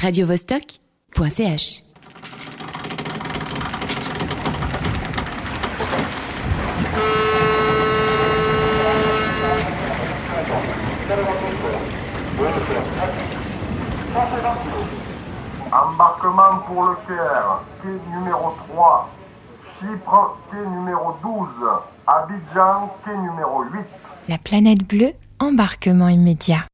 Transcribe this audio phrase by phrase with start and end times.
[0.00, 1.82] radiovostok.ch.
[15.70, 19.08] Embarquement pour le Caire, quai numéro 3.
[19.80, 21.48] Chypre, quai numéro 12.
[22.06, 23.80] Abidjan, quai numéro 8.
[24.28, 26.64] La planète bleue, embarquement immédiat.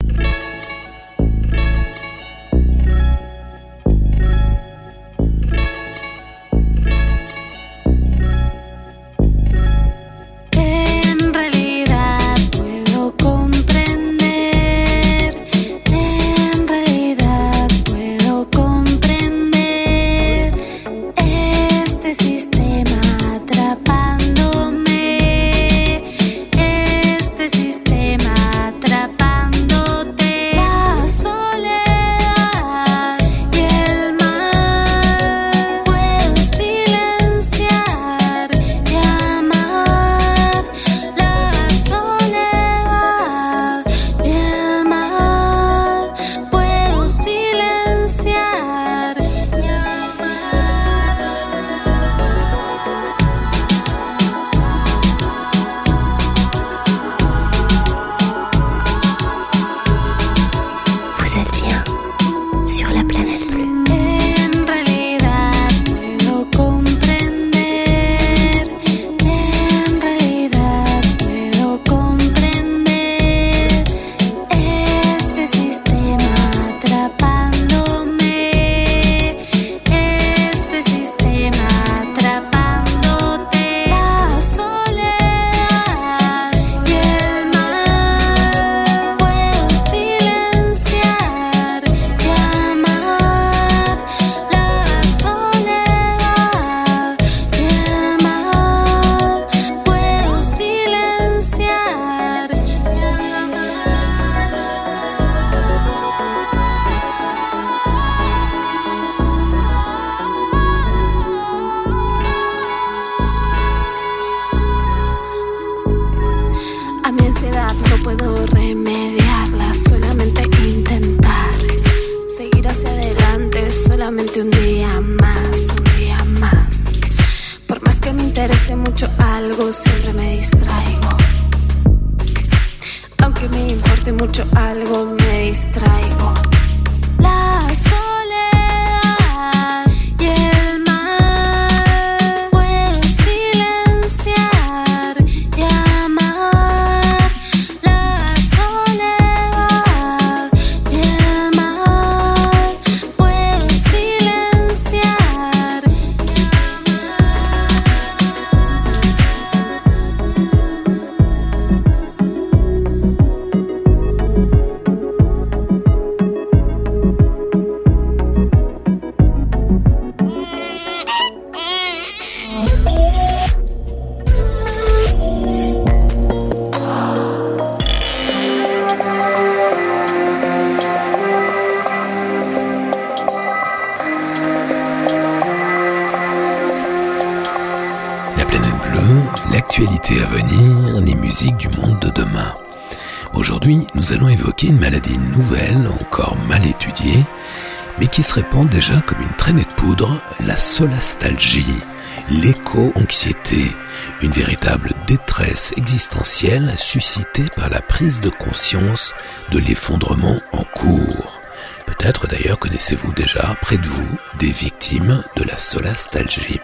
[200.84, 201.80] Solastalgie,
[202.28, 203.72] l'éco-anxiété,
[204.20, 209.14] une véritable détresse existentielle suscitée par la prise de conscience
[209.50, 211.40] de l'effondrement en cours.
[211.86, 214.06] Peut-être d'ailleurs connaissez-vous déjà près de vous
[214.38, 216.60] des victimes de la solastalgie.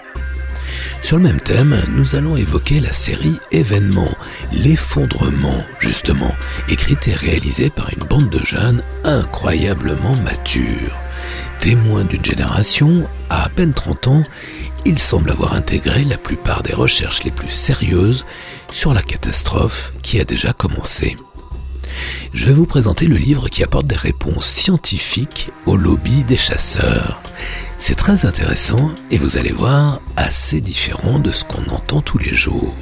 [1.00, 4.14] Sur le même thème, nous allons évoquer la série Événements,
[4.52, 6.34] l'effondrement justement,
[6.68, 11.09] écrite et réalisée par une bande de jeunes incroyablement matures.
[11.60, 14.22] Témoins d'une génération, à à peine 30 ans,
[14.86, 18.24] ils semblent avoir intégré la plupart des recherches les plus sérieuses
[18.72, 21.16] sur la catastrophe qui a déjà commencé.
[22.32, 27.20] Je vais vous présenter le livre qui apporte des réponses scientifiques au lobby des chasseurs.
[27.76, 32.34] C'est très intéressant et vous allez voir assez différent de ce qu'on entend tous les
[32.34, 32.74] jours.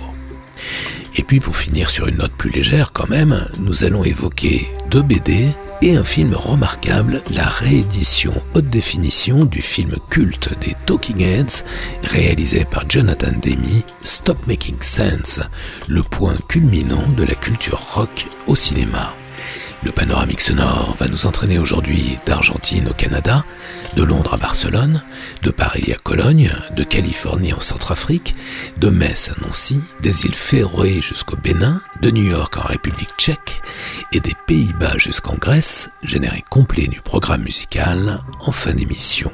[1.17, 5.03] Et puis pour finir sur une note plus légère quand même, nous allons évoquer deux
[5.03, 5.49] BD
[5.83, 11.65] et un film remarquable, la réédition haute définition du film culte des Talking Heads,
[12.03, 15.41] réalisé par Jonathan Demi, Stop Making Sense,
[15.87, 19.15] le point culminant de la culture rock au cinéma.
[19.85, 23.45] Le panoramique sonore va nous entraîner aujourd'hui d'Argentine au Canada,
[23.95, 25.03] de Londres à Barcelone,
[25.43, 28.35] de Paris à Cologne, de Californie en Centrafrique,
[28.79, 33.63] de Metz à Nancy, des îles Féroé jusqu'au Bénin, de New York en République tchèque
[34.13, 39.33] et des Pays-Bas jusqu'en Grèce, générique complet du programme musical en fin d'émission.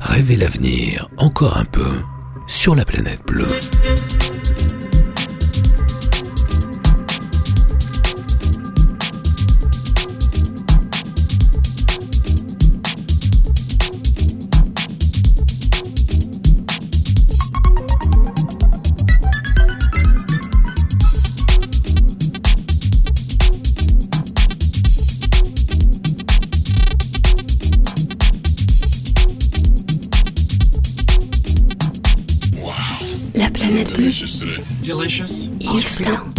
[0.00, 2.00] Rêvez l'avenir encore un peu
[2.46, 3.48] sur la planète bleue.
[34.08, 35.48] Delicious.
[35.60, 36.37] Yves Blanc.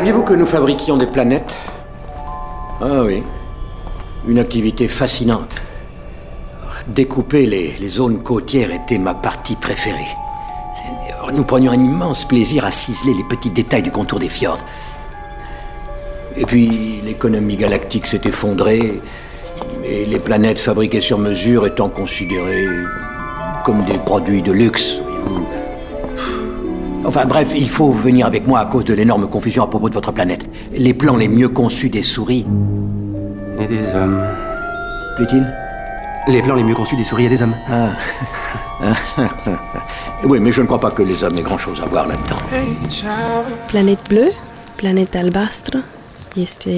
[0.00, 1.54] Saviez-vous que nous fabriquions des planètes
[2.80, 3.22] Ah oui.
[4.26, 5.54] Une activité fascinante.
[6.86, 10.08] Découper les, zones côtières était ma partie préférée.
[11.34, 14.64] Nous prenions un immense plaisir à ciseler les petits détails du contour des fjords.
[16.34, 19.02] Et puis l'économie galactique s'est effondrée,
[19.84, 22.68] et les planètes fabriquées sur mesure étant considérées
[23.66, 24.98] comme des produits de luxe.
[27.10, 29.94] Enfin bref, il faut venir avec moi à cause de l'énorme confusion à propos de
[29.94, 30.48] votre planète.
[30.72, 32.46] Les plans les mieux conçus des souris.
[33.58, 34.22] Et des hommes.
[35.16, 35.44] Plaît-il?
[36.28, 37.56] Les plans les mieux conçus des souris et des hommes.
[37.68, 37.96] Ah.
[40.24, 42.36] oui, mais je ne crois pas que les hommes aient grand-chose à voir là-dedans.
[43.66, 44.30] Planète bleue,
[44.76, 45.78] planète albastre,
[46.36, 46.68] este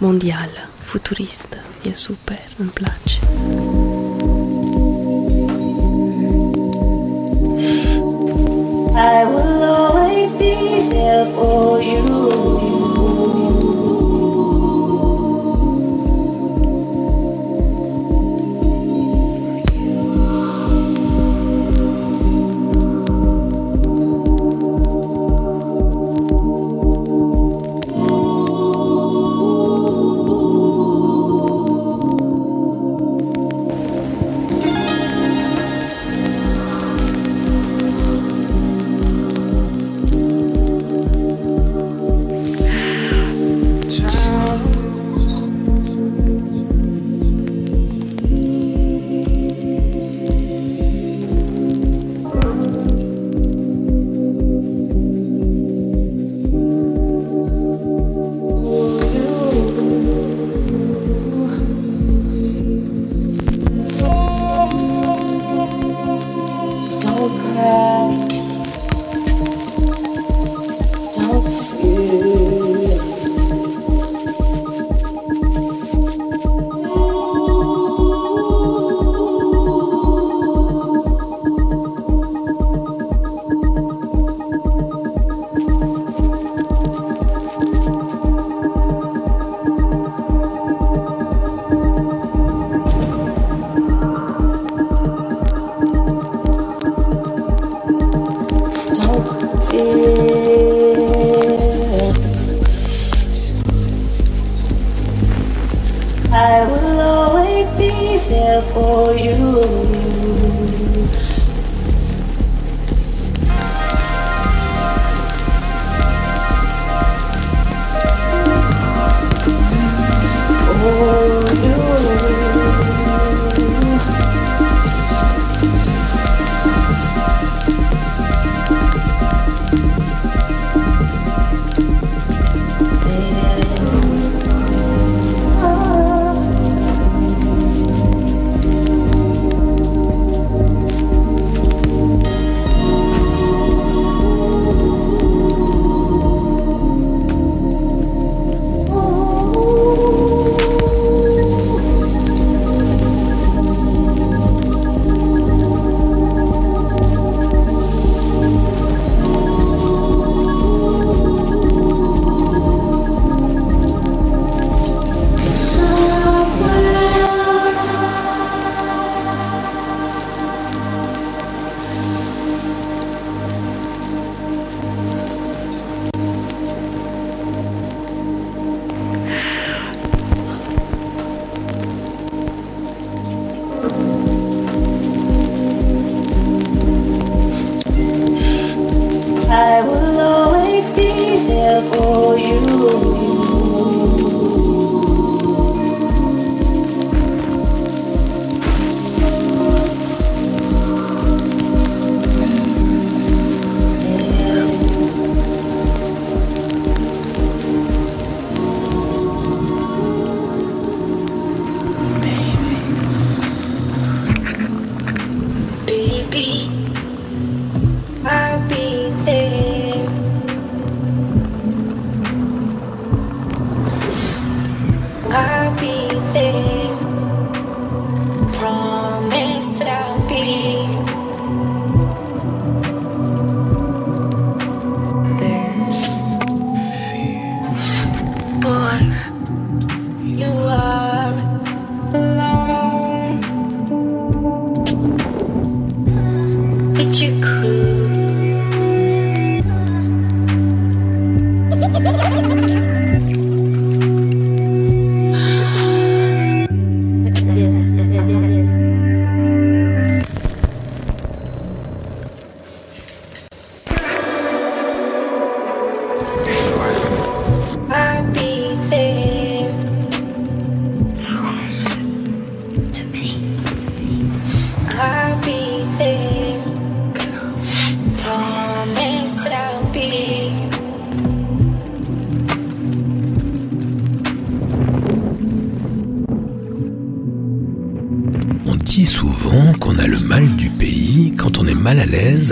[0.00, 0.48] mondial,
[0.84, 3.61] futuriste, e super, îmi place.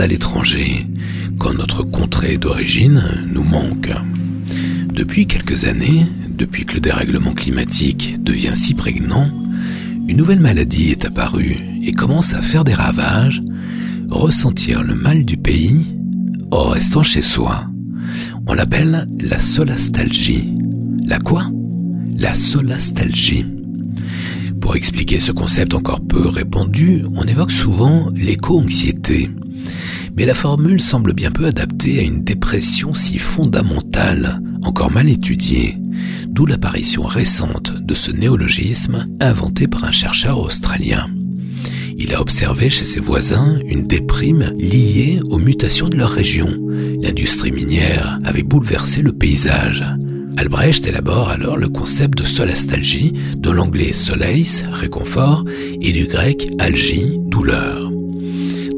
[0.06, 0.86] L'étranger,
[1.38, 3.02] quand notre contrée d'origine
[3.32, 3.90] nous manque.
[4.92, 9.30] Depuis quelques années, depuis que le dérèglement climatique devient si prégnant,
[10.08, 13.42] une nouvelle maladie est apparue et commence à faire des ravages,
[14.08, 15.96] ressentir le mal du pays
[16.50, 17.66] en restant chez soi.
[18.46, 20.54] On l'appelle la solastalgie.
[21.06, 21.50] La quoi?
[22.18, 23.44] La solastalgie.
[24.60, 29.30] Pour expliquer ce concept encore peu répandu, on évoque souvent l'éco-anxiété.
[30.20, 35.78] Mais la formule semble bien peu adaptée à une dépression si fondamentale, encore mal étudiée,
[36.26, 41.08] d'où l'apparition récente de ce néologisme inventé par un chercheur australien.
[41.96, 46.50] Il a observé chez ses voisins une déprime liée aux mutations de leur région.
[47.00, 49.86] L'industrie minière avait bouleversé le paysage.
[50.36, 55.46] Albrecht élabore alors le concept de solastalgie, de l'anglais soleis, réconfort,
[55.80, 57.90] et du grec algie, douleur.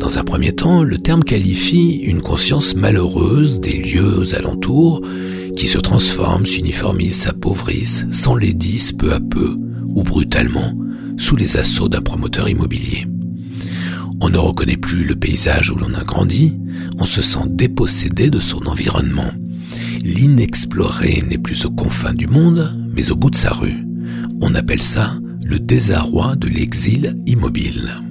[0.02, 5.00] Dans un premier temps, le terme qualifie une conscience malheureuse des lieux alentours
[5.54, 9.56] qui se transforment, s'uniformisent, s'appauvrissent, s'enlaidissent peu à peu
[9.94, 10.76] ou brutalement
[11.18, 13.06] sous les assauts d'un promoteur immobilier.
[14.20, 16.58] On ne reconnaît plus le paysage où l'on a grandi,
[16.98, 19.30] on se sent dépossédé de son environnement.
[20.02, 23.86] L'inexploré n'est plus aux confins du monde, mais au bout de sa rue.
[24.40, 25.14] On appelle ça
[25.46, 28.02] le désarroi de l'exil immobile.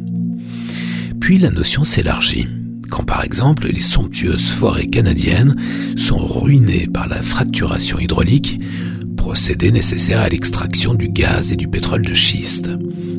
[1.22, 2.48] Puis la notion s'élargit.
[2.90, 5.56] Quand par exemple les somptueuses forêts canadiennes
[5.96, 8.60] sont ruinées par la fracturation hydraulique,
[9.16, 12.70] procédé nécessaire à l'extraction du gaz et du pétrole de schiste.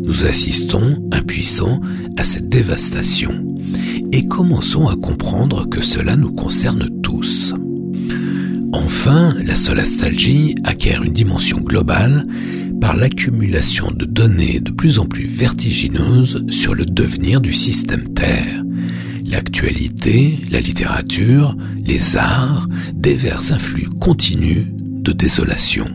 [0.04, 1.80] Nous assistons, impuissants,
[2.18, 3.46] à cette dévastation
[4.10, 7.54] et commençons à comprendre que cela nous concerne tous.
[8.72, 12.26] Enfin, la solastalgie acquiert une dimension globale
[12.82, 18.64] par l'accumulation de données de plus en plus vertigineuses sur le devenir du système Terre.
[19.24, 25.86] L'actualité, la littérature, les arts déversent un flux continu de désolation.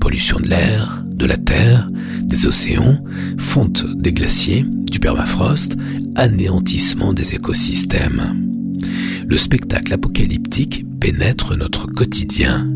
[0.00, 1.90] Pollution de l'air, de la terre,
[2.22, 3.04] des océans,
[3.36, 5.76] fonte des glaciers, du permafrost,
[6.16, 8.48] anéantissement des écosystèmes.
[9.28, 12.71] Le spectacle apocalyptique pénètre notre quotidien.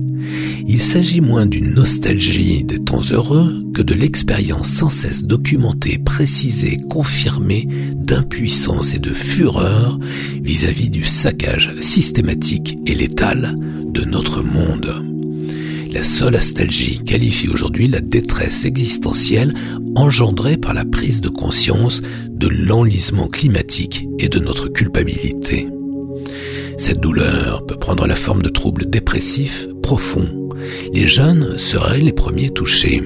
[0.67, 6.79] Il s'agit moins d'une nostalgie des temps heureux que de l'expérience sans cesse documentée, précisée,
[6.91, 9.99] confirmée d'impuissance et de fureur
[10.43, 13.57] vis-à-vis du saccage systématique et létal
[13.93, 15.07] de notre monde.
[15.93, 19.55] La solastalgie qualifie aujourd'hui la détresse existentielle
[19.95, 25.69] engendrée par la prise de conscience de l'enlisement climatique et de notre culpabilité.
[26.79, 30.51] Cette douleur peut prendre la forme de troubles dépressifs profonds.
[30.93, 33.03] Les jeunes seraient les premiers touchés.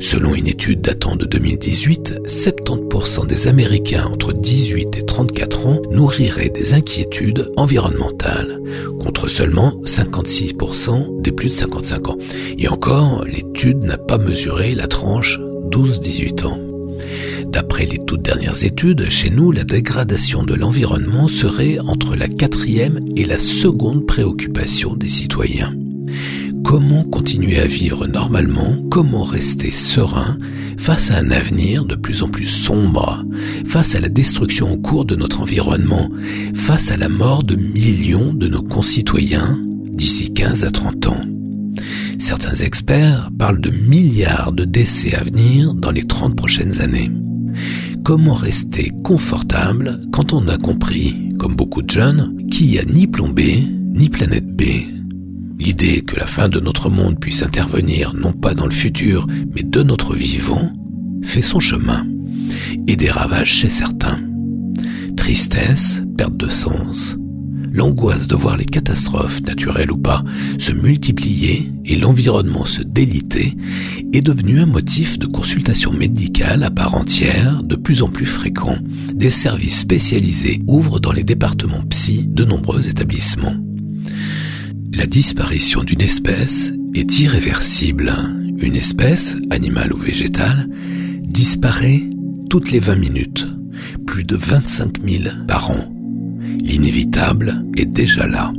[0.00, 6.50] Selon une étude datant de 2018, 70% des Américains entre 18 et 34 ans nourriraient
[6.50, 8.60] des inquiétudes environnementales,
[9.00, 12.18] contre seulement 56% des plus de 55 ans.
[12.58, 15.40] Et encore, l'étude n'a pas mesuré la tranche
[15.70, 16.58] 12-18 ans.
[17.54, 22.98] D'après les toutes dernières études, chez nous, la dégradation de l'environnement serait entre la quatrième
[23.14, 25.72] et la seconde préoccupation des citoyens.
[26.64, 28.74] Comment continuer à vivre normalement?
[28.90, 30.36] Comment rester serein
[30.78, 33.24] face à un avenir de plus en plus sombre?
[33.66, 36.10] Face à la destruction en cours de notre environnement?
[36.56, 39.60] Face à la mort de millions de nos concitoyens
[39.92, 41.24] d'ici 15 à 30 ans?
[42.18, 47.12] Certains experts parlent de milliards de décès à venir dans les 30 prochaines années.
[48.04, 53.06] Comment rester confortable quand on a compris, comme beaucoup de jeunes, qu'il n'y a ni
[53.06, 54.62] plan B, ni planète B.
[55.58, 59.62] L'idée que la fin de notre monde puisse intervenir non pas dans le futur, mais
[59.62, 60.70] de notre vivant,
[61.22, 62.06] fait son chemin,
[62.86, 64.20] et des ravages chez certains.
[65.16, 67.16] Tristesse, perte de sens,
[67.74, 70.24] l'angoisse de voir les catastrophes, naturelles ou pas,
[70.58, 73.56] se multiplier et l'environnement se déliter
[74.12, 78.78] est devenu un motif de consultation médicale à part entière de plus en plus fréquent.
[79.12, 83.56] Des services spécialisés ouvrent dans les départements psy de nombreux établissements.
[84.92, 88.12] La disparition d'une espèce est irréversible.
[88.58, 90.68] Une espèce, animale ou végétale,
[91.22, 92.04] disparaît
[92.48, 93.48] toutes les 20 minutes,
[94.06, 95.93] plus de 25 000 par an.
[96.64, 98.52] L'inévitable est déjà là.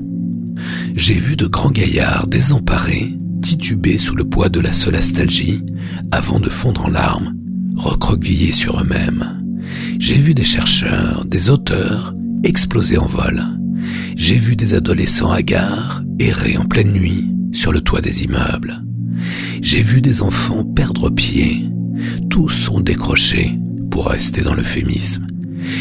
[0.95, 5.63] J'ai vu de grands gaillards désemparés, tituber sous le poids de la solastalgie,
[6.11, 7.35] avant de fondre en larmes,
[7.75, 9.43] recroquevillés sur eux-mêmes.
[9.99, 12.13] J'ai vu des chercheurs, des auteurs
[12.43, 13.41] exploser en vol.
[14.15, 18.83] J'ai vu des adolescents hagards errer en pleine nuit sur le toit des immeubles.
[19.61, 21.69] J'ai vu des enfants perdre pied.
[22.29, 23.57] Tous sont décrochés,
[23.89, 25.25] pour rester dans l'euphémisme.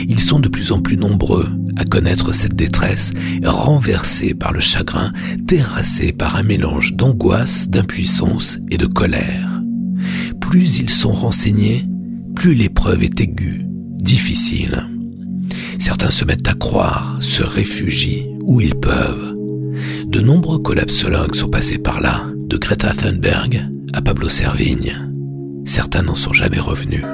[0.09, 3.13] Ils sont de plus en plus nombreux à connaître cette détresse,
[3.45, 5.13] renversés par le chagrin,
[5.47, 9.63] terrassés par un mélange d'angoisse, d'impuissance et de colère.
[10.41, 11.87] Plus ils sont renseignés,
[12.35, 13.67] plus l'épreuve est aiguë,
[14.01, 14.87] difficile.
[15.79, 19.35] Certains se mettent à croire, se réfugient où ils peuvent.
[20.07, 24.95] De nombreux collapsologues sont passés par là, de Greta Thunberg à Pablo Servigne.
[25.65, 27.05] Certains n'en sont jamais revenus.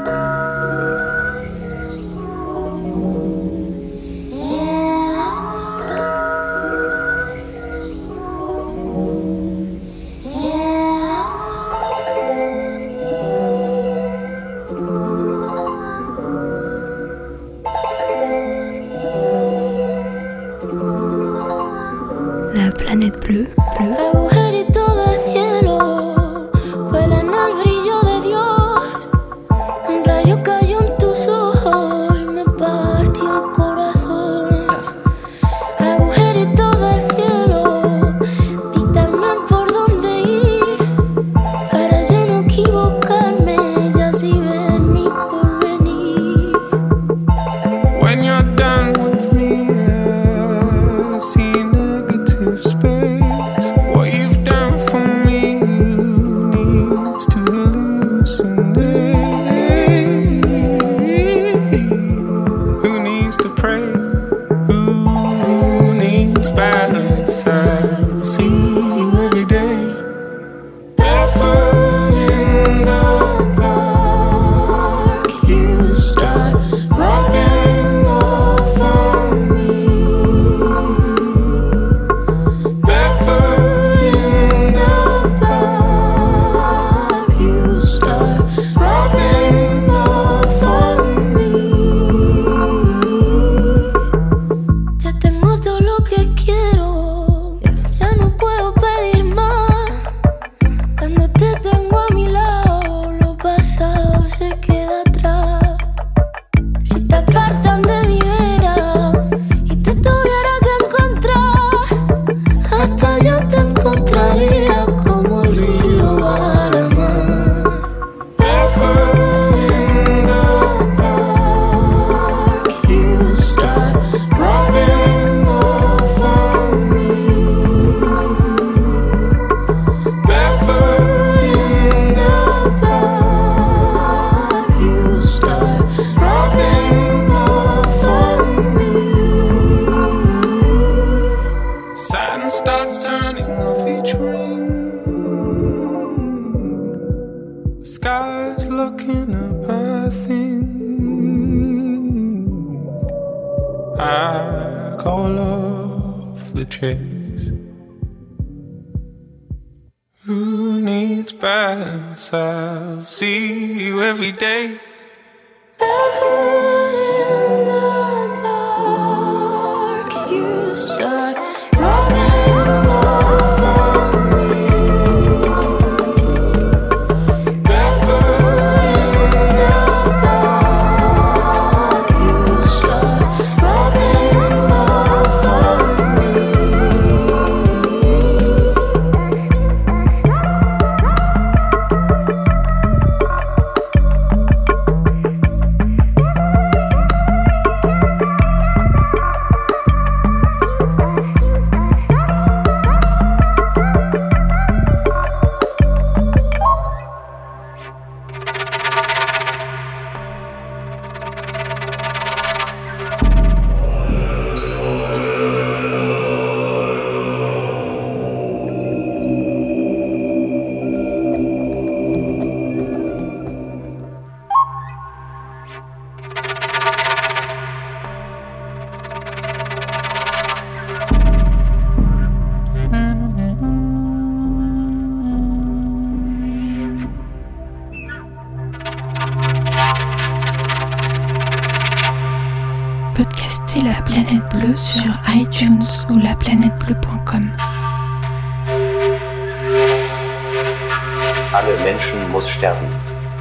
[251.54, 252.86] Alle Menschen muss sterben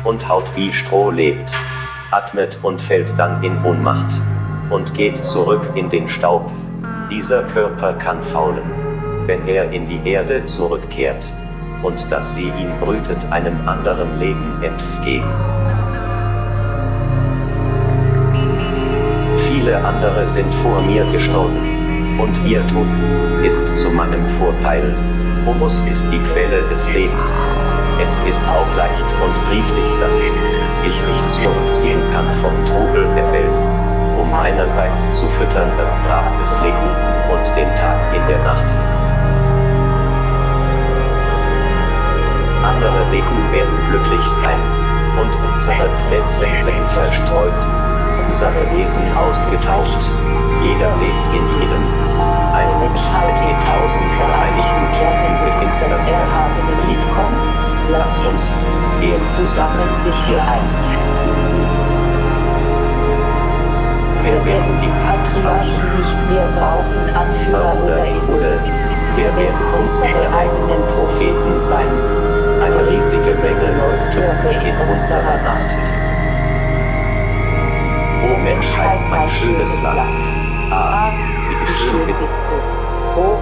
[0.05, 1.51] und Haut wie Stroh lebt.
[2.12, 4.21] atmet und fällt dann in Ohnmacht
[4.69, 6.49] und geht zurück in den Staub.
[7.12, 8.71] Dieser Körper kann faulen,
[9.25, 11.34] wenn er in die Erde zurückkehrt
[11.84, 15.48] und dass sie ihn brütet einem anderen Leben entgegen.
[19.69, 22.88] Viele andere sind vor mir gestorben, und ihr Tod
[23.43, 24.95] ist zu meinem Vorteil.
[25.45, 27.32] Humus ist die Quelle des Lebens.
[28.01, 33.60] Es ist auch leicht und friedlich, dass ich mich zurückziehen kann vom Trubel der Welt,
[34.17, 36.89] um einerseits zu füttern das Grab des Leben
[37.29, 38.73] und den Tag in der Nacht.
[42.65, 44.62] Andere Wegen werden glücklich sein
[45.21, 47.78] und unsere Plätze sind verstreut,
[48.29, 50.05] unsere Wesen ausgetauscht,
[50.61, 51.83] jeder lebt in jedem.
[52.53, 57.41] Ein Menschheit in tausend vereinigten Kernen beginnt das erhabene Lied kommen.
[57.89, 58.51] Lass uns,
[59.01, 60.93] wir zusammen sind wir eins.
[64.21, 68.61] Wir werden die Patriarchen nicht mehr brauchen, Anführer oder Idole.
[69.17, 71.89] Wir werden unsere eigenen Propheten sein.
[72.61, 75.98] Eine riesige Menge Leuchttürme in unserer Nacht.
[78.21, 79.99] O Menschheit, mein schönes Land.
[80.71, 81.10] Ah,
[81.65, 83.21] wie schön bist du.
[83.21, 83.38] Oh,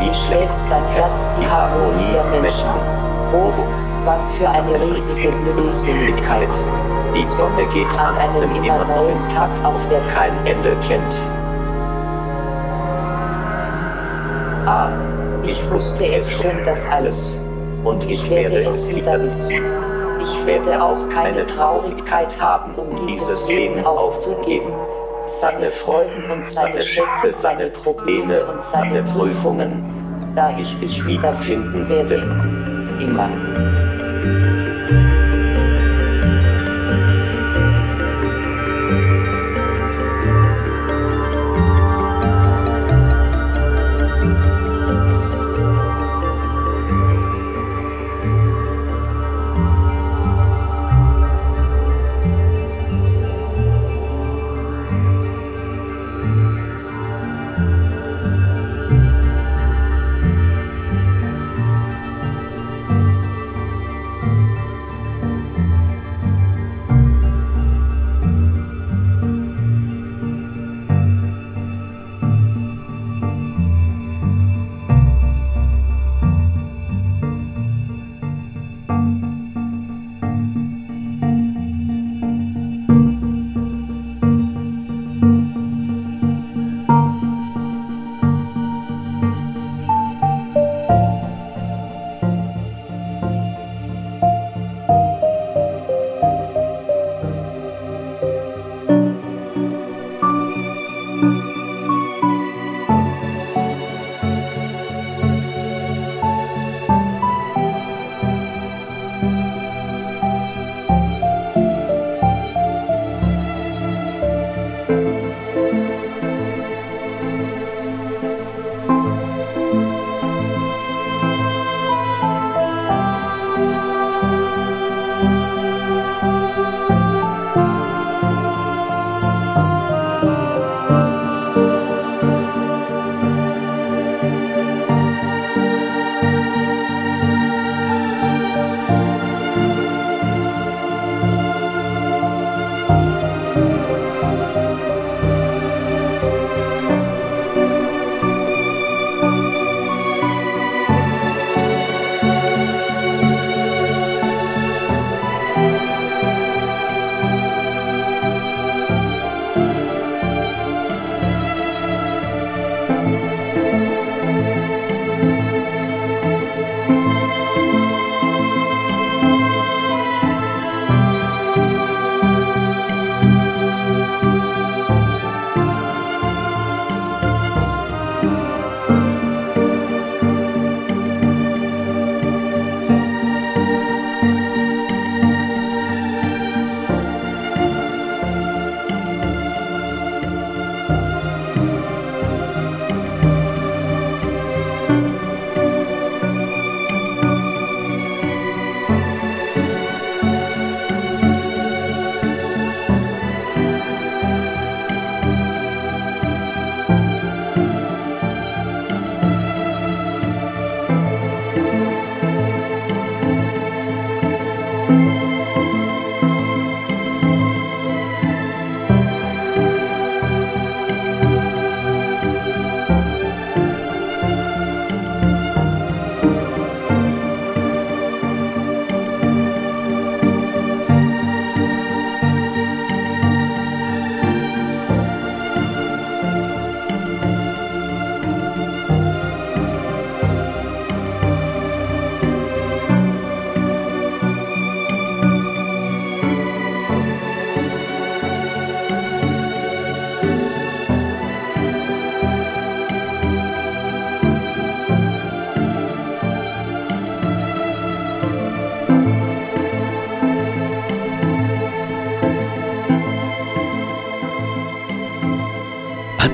[0.00, 2.68] wie schlägt dein Herz die Harmonie der Menschen.
[3.34, 3.52] Oh,
[4.04, 6.48] was für eine riesige Blödsinnigkeit.
[7.14, 11.14] Die Sonne geht an einem immer neuen Tag auf, der kein Ende kennt.
[14.66, 14.88] Ah,
[15.44, 17.36] ich wusste es schon, das alles.
[17.84, 19.81] Und ich werde es wieder wissen.
[20.42, 24.72] Ich werde auch keine Traurigkeit haben, um dieses Leben aufzugeben.
[25.24, 32.16] Seine Freuden und seine Schätze, seine Probleme und seine Prüfungen, da ich dich wiederfinden werde.
[32.98, 33.28] Immer.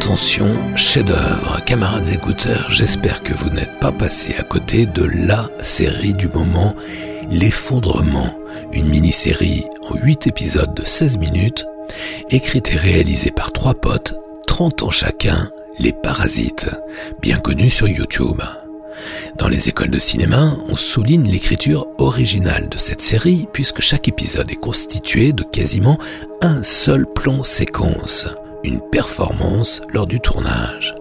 [0.09, 6.15] Attention, chef-d'œuvre, camarades écouteurs, j'espère que vous n'êtes pas passés à côté de la série
[6.15, 6.75] du moment,
[7.31, 8.35] L'effondrement,
[8.73, 11.67] une mini-série en 8 épisodes de 16 minutes,
[12.31, 14.15] écrite et réalisée par trois potes,
[14.47, 16.71] 30 ans chacun, les parasites,
[17.21, 18.41] bien connus sur YouTube.
[19.37, 24.51] Dans les écoles de cinéma, on souligne l'écriture originale de cette série puisque chaque épisode
[24.51, 25.99] est constitué de quasiment
[26.41, 28.27] un seul plan séquence,
[28.65, 30.95] une performance lors du tournage.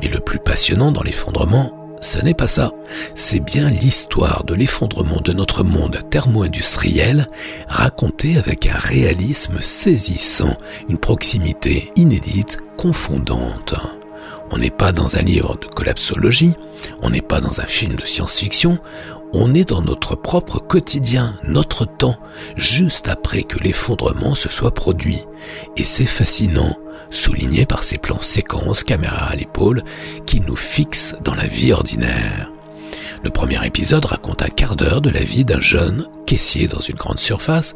[0.00, 2.72] Mais le plus passionnant dans l'effondrement, ce n'est pas ça.
[3.14, 7.26] C'est bien l'histoire de l'effondrement de notre monde thermo-industriel
[7.68, 10.56] racontée avec un réalisme saisissant,
[10.88, 13.74] une proximité inédite, confondante.
[14.50, 16.54] On n'est pas dans un livre de collapsologie,
[17.02, 18.78] on n'est pas dans un film de science-fiction,
[19.32, 22.16] on est dans notre propre quotidien, notre temps,
[22.56, 25.20] juste après que l'effondrement se soit produit.
[25.76, 26.76] Et c'est fascinant,
[27.10, 29.84] souligné par ces plans séquences, caméra à l'épaule,
[30.26, 32.50] qui nous fixent dans la vie ordinaire.
[33.22, 36.96] Le premier épisode raconte un quart d'heure de la vie d'un jeune caissier dans une
[36.96, 37.74] grande surface,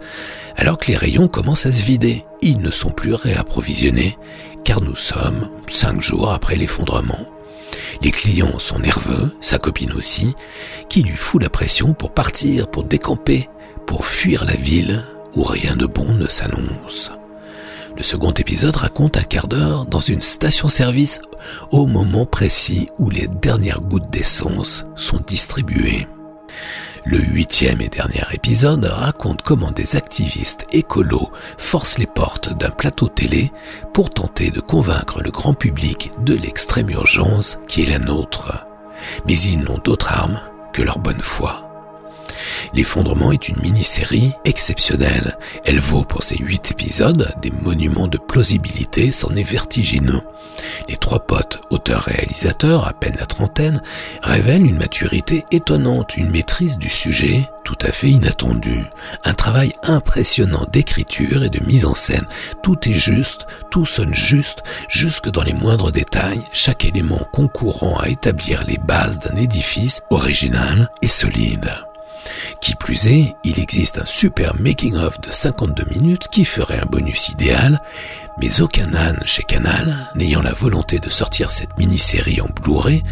[0.57, 2.25] alors que les rayons commencent à se vider.
[2.41, 4.17] Ils ne sont plus réapprovisionnés,
[4.65, 7.34] car nous sommes cinq jours après l'effondrement.
[8.03, 10.35] Les clients sont nerveux, sa copine aussi,
[10.89, 13.49] qui lui fout la pression pour partir, pour décamper,
[13.87, 17.11] pour fuir la ville où rien de bon ne s'annonce.
[17.97, 21.21] Le second épisode raconte un quart d'heure dans une station-service
[21.71, 26.09] au moment précis où les dernières gouttes d'essence sont distribuées.
[27.07, 33.09] Le huitième et dernier épisode raconte comment des activistes écolos forcent les portes d'un plateau
[33.09, 33.53] télé
[33.93, 38.67] pour tenter de convaincre le grand public de l'extrême urgence qui est la nôtre.
[39.27, 40.41] Mais ils n'ont d'autre arme
[40.73, 41.64] que leur bonne foi.
[42.75, 45.39] L'effondrement est une mini-série exceptionnelle.
[45.65, 50.23] Elle vaut pour ses huit épisodes des monuments de plausibilité, c'en est vertigineux.
[50.89, 53.83] Les trois potes, auteurs-réalisateurs, à peine la trentaine,
[54.23, 58.85] révèlent une maturité étonnante, une maîtrise du sujet tout à fait inattendue,
[59.25, 62.27] un travail impressionnant d'écriture et de mise en scène.
[62.63, 68.09] Tout est juste, tout sonne juste, jusque dans les moindres détails, chaque élément concourant à
[68.09, 71.73] établir les bases d'un édifice original et solide.
[72.65, 77.29] Qui plus est, il existe un super making-of de 52 minutes qui ferait un bonus
[77.29, 77.79] idéal,
[78.41, 83.05] mais aucun âne chez Canal n'ayant la volonté de sortir cette mini-série en Blu-ray,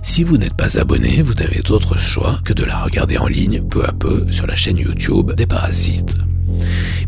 [0.00, 3.60] si vous n'êtes pas abonné, vous n'avez d'autre choix que de la regarder en ligne
[3.60, 6.14] peu à peu sur la chaîne YouTube des Parasites.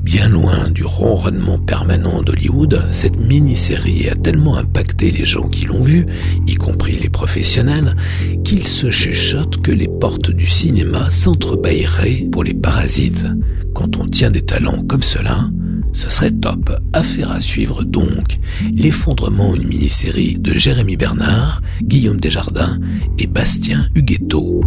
[0.03, 5.83] Bien loin du ronronnement permanent d'Hollywood, cette mini-série a tellement impacté les gens qui l'ont
[5.83, 6.07] vue,
[6.47, 7.97] y compris les professionnels,
[8.45, 13.27] qu'il se chuchote que les portes du cinéma s'entrebâilleraient pour les parasites.
[13.75, 15.49] Quand on tient des talents comme cela,
[15.93, 16.71] ce serait top.
[16.93, 18.39] Affaire à suivre donc.
[18.75, 22.79] L'effondrement, une mini-série de Jérémy Bernard, Guillaume Desjardins
[23.19, 24.63] et Bastien Huguetto.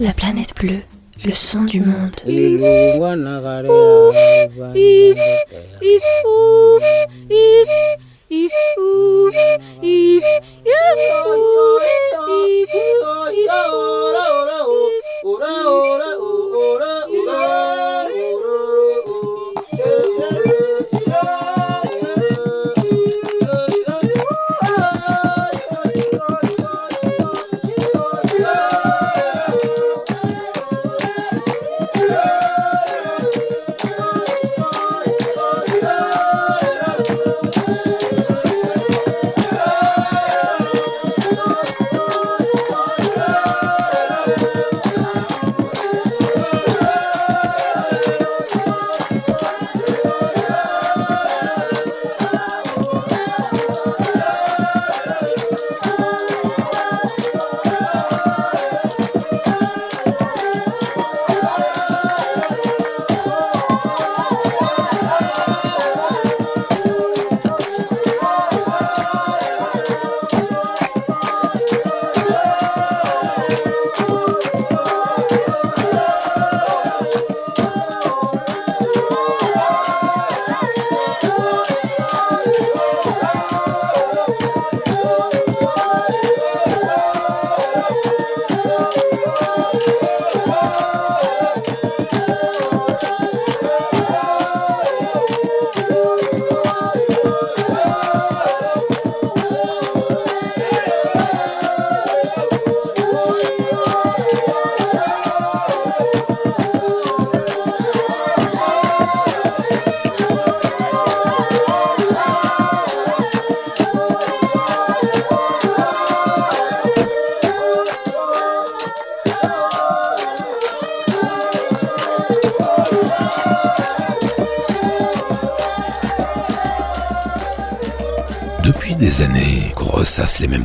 [0.00, 0.80] La planète bleue,
[1.24, 2.16] le son du monde.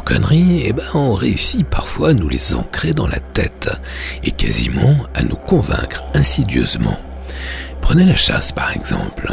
[0.09, 3.69] Conneries, eh ben on réussit parfois à nous les ancrer dans la tête
[4.23, 6.99] et quasiment à nous convaincre insidieusement.
[7.79, 9.31] Prenez la chasse par exemple.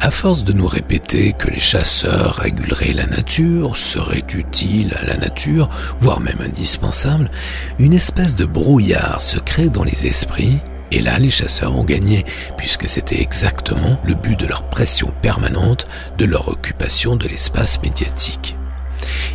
[0.00, 5.18] À force de nous répéter que les chasseurs réguleraient la nature, seraient utiles à la
[5.18, 5.68] nature,
[6.00, 7.30] voire même indispensables,
[7.78, 10.58] une espèce de brouillard se crée dans les esprits
[10.90, 12.24] et là, les chasseurs ont gagné,
[12.56, 15.86] puisque c'était exactement le but de leur pression permanente,
[16.16, 18.57] de leur occupation de l'espace médiatique.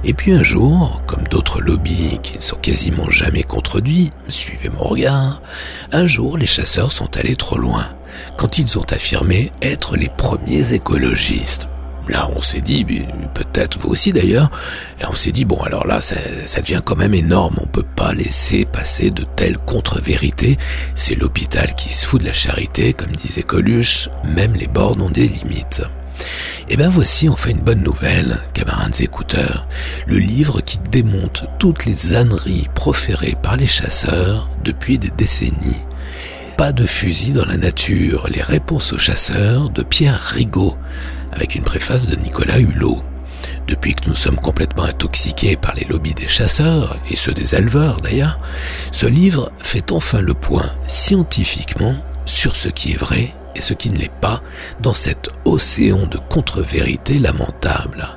[0.04, 4.84] Et puis un jour, comme d'autres lobbies qui ne sont quasiment jamais contredits, suivez mon
[4.84, 5.42] regard,
[5.92, 7.86] un jour les chasseurs sont allés trop loin,
[8.38, 11.68] quand ils ont affirmé être les premiers écologistes.
[12.10, 12.84] Là, on s'est dit,
[13.34, 14.52] peut-être vous aussi d'ailleurs,
[15.00, 16.16] là on s'est dit, bon alors là, ça,
[16.60, 20.58] devient quand même énorme, on peut pas laisser passer de telles contre-vérités,
[20.96, 25.10] c'est l'hôpital qui se fout de la charité, comme disait Coluche, même les bornes ont
[25.10, 25.84] des limites.
[26.70, 29.68] Et ben voici enfin une bonne nouvelle, camarades écouteurs,
[30.08, 35.82] le livre qui démonte toutes les âneries proférées par les chasseurs depuis des décennies.
[36.58, 40.78] Pas de fusil dans la nature, les réponses aux chasseurs de Pierre Rigaud,
[41.32, 43.04] avec une préface de Nicolas Hulot.
[43.68, 48.02] Depuis que nous sommes complètement intoxiqués par les lobbies des chasseurs, et ceux des éleveurs
[48.02, 48.40] d'ailleurs,
[48.92, 51.96] ce livre fait enfin le point scientifiquement
[52.26, 54.42] sur ce qui est vrai et ce qui ne l'est pas
[54.82, 58.08] dans cet océan de contre-vérités lamentables.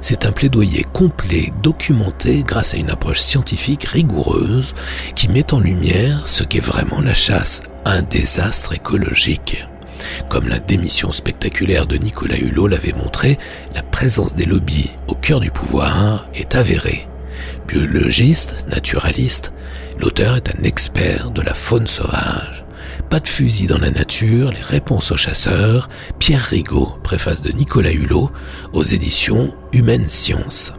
[0.00, 4.74] C'est un plaidoyer complet, documenté grâce à une approche scientifique rigoureuse
[5.14, 9.64] qui met en lumière ce qu'est vraiment la chasse, un désastre écologique.
[10.28, 13.38] Comme la démission spectaculaire de Nicolas Hulot l'avait montré,
[13.74, 17.06] la présence des lobbies au cœur du pouvoir est avérée.
[17.66, 19.52] Biologiste, naturaliste,
[19.98, 22.59] l'auteur est un expert de la faune sauvage.
[23.10, 25.88] Pas de fusil dans la nature, les réponses aux chasseurs,
[26.20, 28.30] Pierre Rigaud, préface de Nicolas Hulot,
[28.72, 30.72] aux éditions Humaine Science.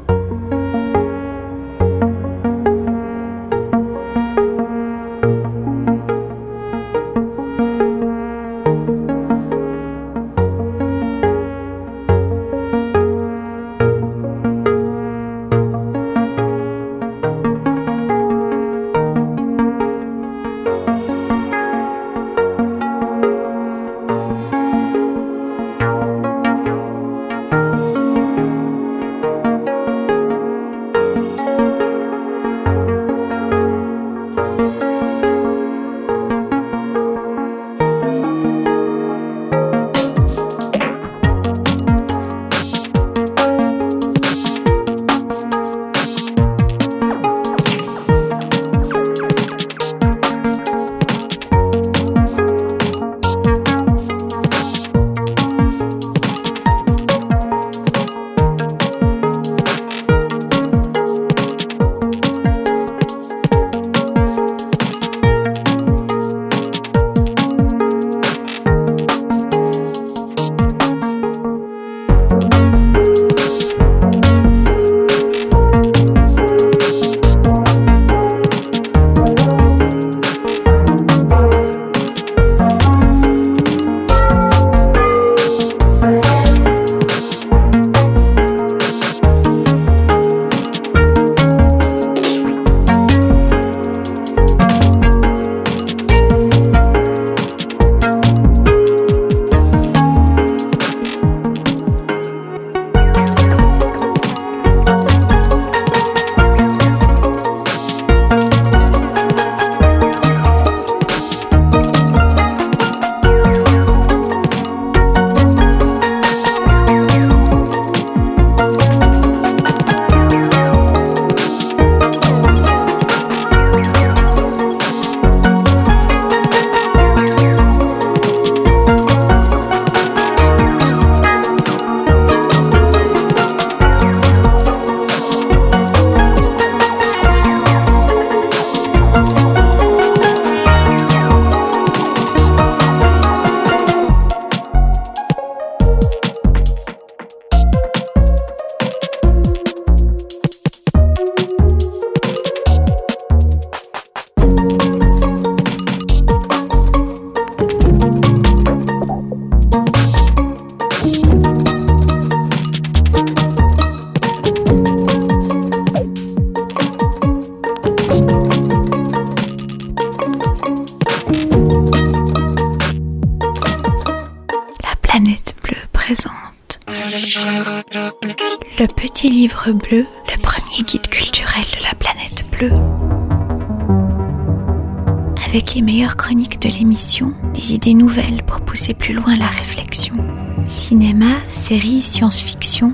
[191.72, 192.92] Séries, science-fiction,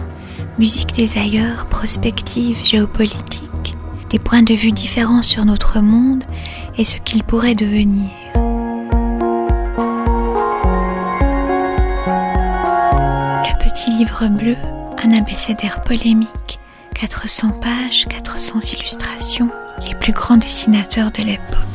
[0.59, 3.75] musique des ailleurs, prospective, géopolitique,
[4.11, 6.23] des points de vue différents sur notre monde
[6.77, 8.11] et ce qu'il pourrait devenir.
[13.45, 14.55] Le petit livre bleu,
[15.03, 16.59] un abécédaire polémique,
[16.93, 19.49] 400 pages, 400 illustrations,
[19.87, 21.66] les plus grands dessinateurs de l'époque.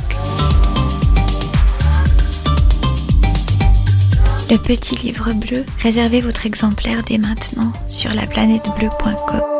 [4.53, 8.12] Le petit livre bleu, réservez votre exemplaire dès maintenant sur
[8.76, 9.51] bleue.com.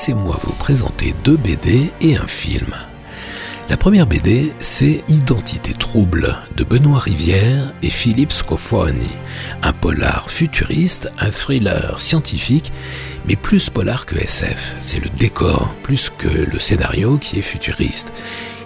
[0.00, 2.74] laissez-moi vous présenter deux BD et un film.
[3.68, 9.10] La première BD, c'est Identité trouble de Benoît Rivière et Philippe Scofoni,
[9.62, 12.72] un polar futuriste, un thriller scientifique,
[13.26, 14.76] mais plus polar que SF.
[14.80, 18.10] C'est le décor plus que le scénario qui est futuriste.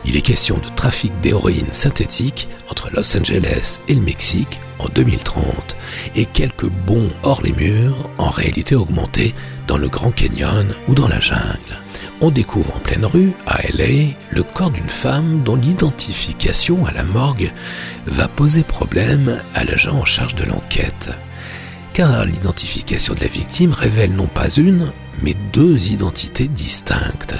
[0.04, 5.73] Il est question de trafic d'héroïne synthétique entre Los Angeles et le Mexique en 2030
[6.14, 9.34] et quelques bons hors les murs en réalité augmentés
[9.66, 11.78] dans le Grand Canyon ou dans la jungle
[12.20, 17.02] on découvre en pleine rue, à LA, le corps d'une femme dont l'identification à la
[17.02, 17.52] morgue
[18.06, 21.10] va poser problème à l'agent en charge de l'enquête.
[21.92, 24.90] Car l'identification de la victime révèle non pas une,
[25.22, 27.34] mais deux identités distinctes.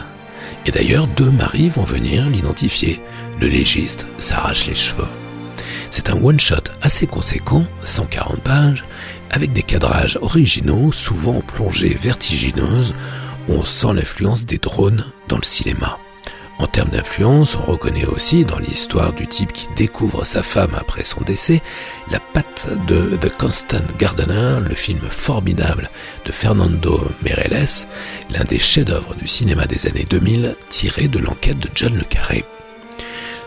[0.67, 3.01] Et d'ailleurs, deux maris vont venir l'identifier.
[3.41, 5.09] Le légiste s'arrache les cheveux.
[5.97, 8.85] C'est un one-shot assez conséquent, 140 pages,
[9.31, 11.97] avec des cadrages originaux, souvent en plongée
[13.49, 16.01] on sent l'influence des drones dans le cinéma.
[16.59, 21.05] En termes d'influence, on reconnaît aussi dans l'histoire du type qui découvre sa femme après
[21.05, 21.63] son décès
[22.11, 25.91] la patte de The Constant Gardener, le film formidable
[26.27, 27.87] de Fernando Meirelles,
[28.31, 32.45] l'un des chefs-d'œuvre du cinéma des années 2000 tiré de l'enquête de John le Carré.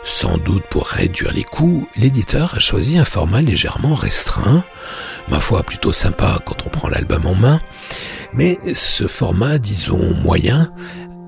[0.07, 4.63] Sans doute pour réduire les coûts, l'éditeur a choisi un format légèrement restreint,
[5.27, 7.59] ma foi plutôt sympa quand on prend l'album en main,
[8.33, 10.71] mais ce format, disons moyen,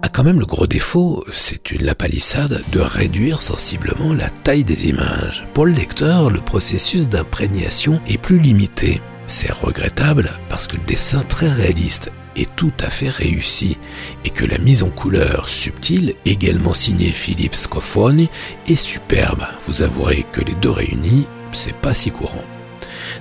[0.01, 4.63] a quand même le gros défaut, c'est une la palissade, de réduire sensiblement la taille
[4.63, 5.45] des images.
[5.53, 9.01] Pour le lecteur, le processus d'imprégnation est plus limité.
[9.29, 13.77] C'est regrettable parce que le dessin très réaliste est tout à fait réussi
[14.25, 18.27] et que la mise en couleur subtile, également signée Philippe Scofoni,
[18.67, 19.45] est superbe.
[19.67, 22.43] Vous avouerez que les deux réunis, c'est pas si courant.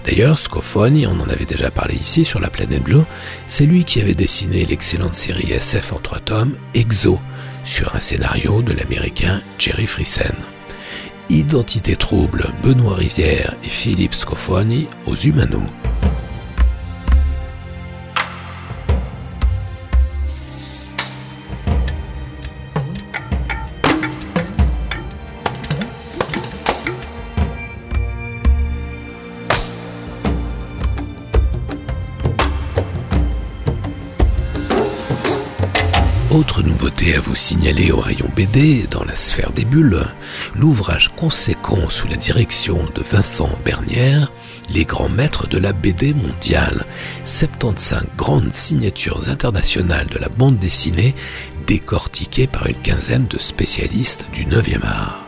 [0.07, 3.05] D'ailleurs, Scofoni, on en avait déjà parlé ici sur la planète bleue,
[3.47, 7.21] c'est lui qui avait dessiné l'excellente série SF en trois tomes, Exo,
[7.65, 10.37] sur un scénario de l'américain Jerry Friesen.
[11.29, 15.61] Identité trouble, Benoît Rivière et Philippe Scofoni aux Humano.
[36.39, 40.07] Autre nouveauté à vous signaler au rayon BD, dans la sphère des bulles,
[40.55, 44.31] l'ouvrage conséquent sous la direction de Vincent Bernière,
[44.73, 46.87] Les grands maîtres de la BD mondiale,
[47.25, 51.17] 75 grandes signatures internationales de la bande dessinée
[51.67, 55.27] décortiquées par une quinzaine de spécialistes du 9e art.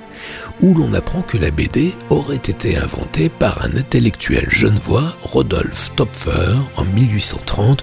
[0.61, 6.55] Où l'on apprend que la BD aurait été inventée par un intellectuel genevois, Rodolphe Topfer,
[6.77, 7.83] en 1830,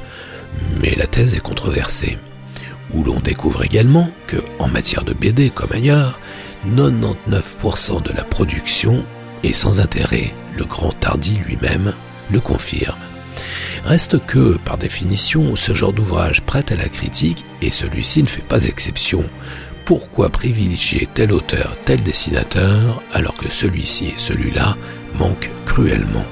[0.81, 2.17] mais la thèse est controversée
[2.93, 6.19] où l'on découvre également que, en matière de BD comme ailleurs,
[6.65, 9.03] 99% de la production
[9.43, 10.33] est sans intérêt.
[10.57, 11.93] Le grand Tardy lui-même
[12.31, 12.97] le confirme.
[13.85, 18.41] Reste que, par définition, ce genre d'ouvrage prête à la critique, et celui-ci ne fait
[18.41, 19.23] pas exception.
[19.85, 24.75] Pourquoi privilégier tel auteur, tel dessinateur, alors que celui-ci et celui-là
[25.17, 26.25] manquent cruellement?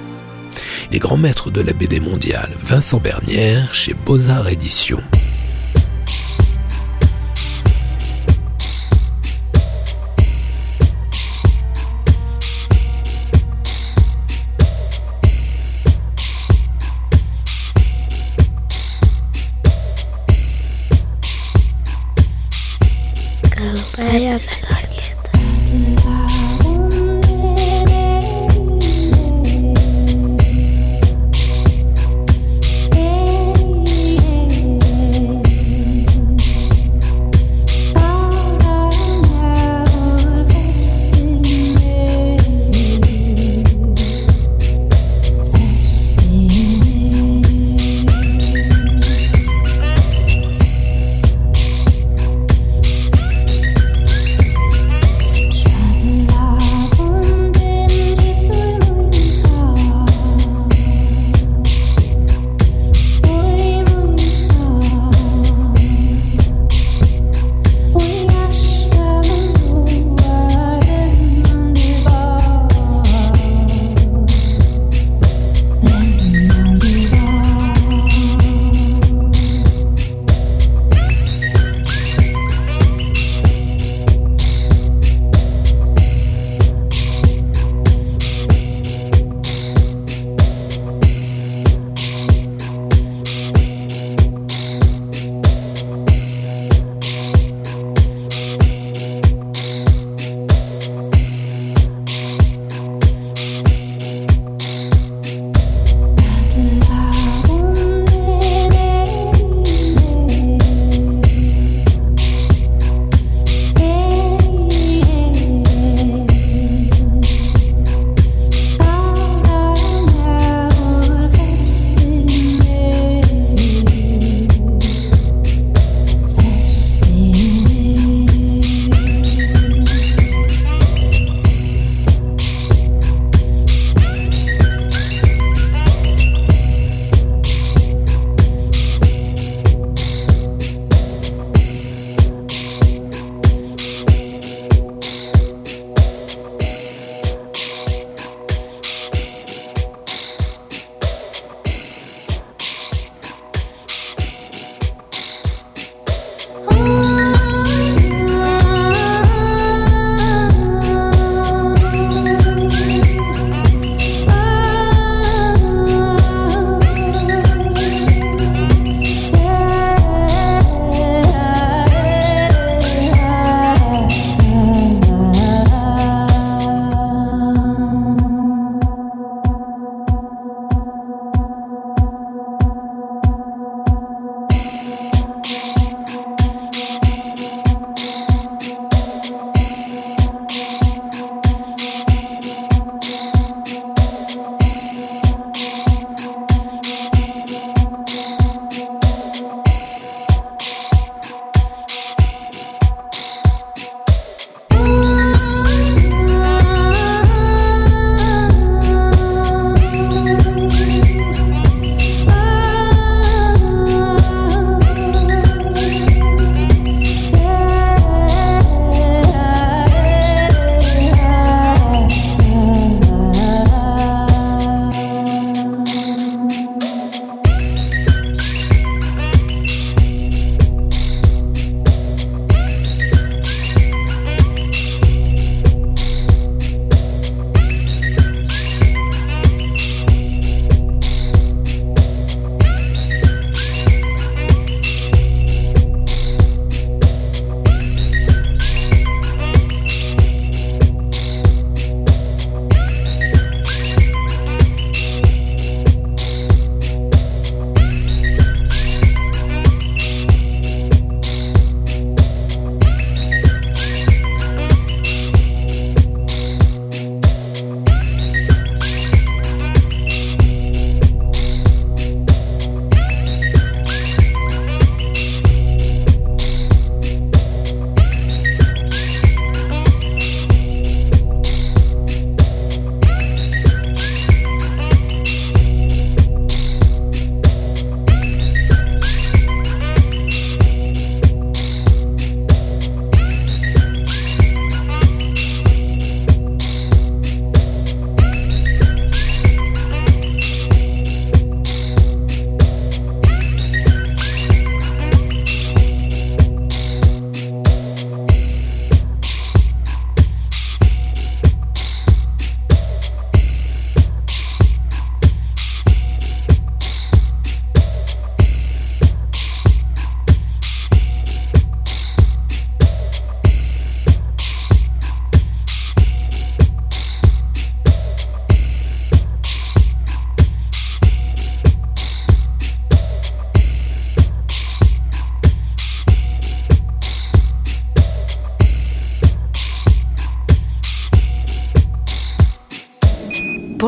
[0.92, 5.04] Les grands maîtres de la BD mondiale, Vincent Bernière, chez Beaux-Arts Éditions.
[24.16, 24.55] I have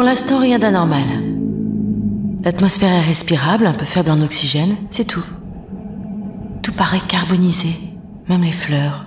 [0.08, 1.03] l'instant, rien d'anormal.
[2.41, 5.26] L'atmosphère est respirable, un peu faible en oxygène, c'est tout.
[6.64, 7.72] Tout paraît carbonisé,
[8.30, 9.05] même les fleurs.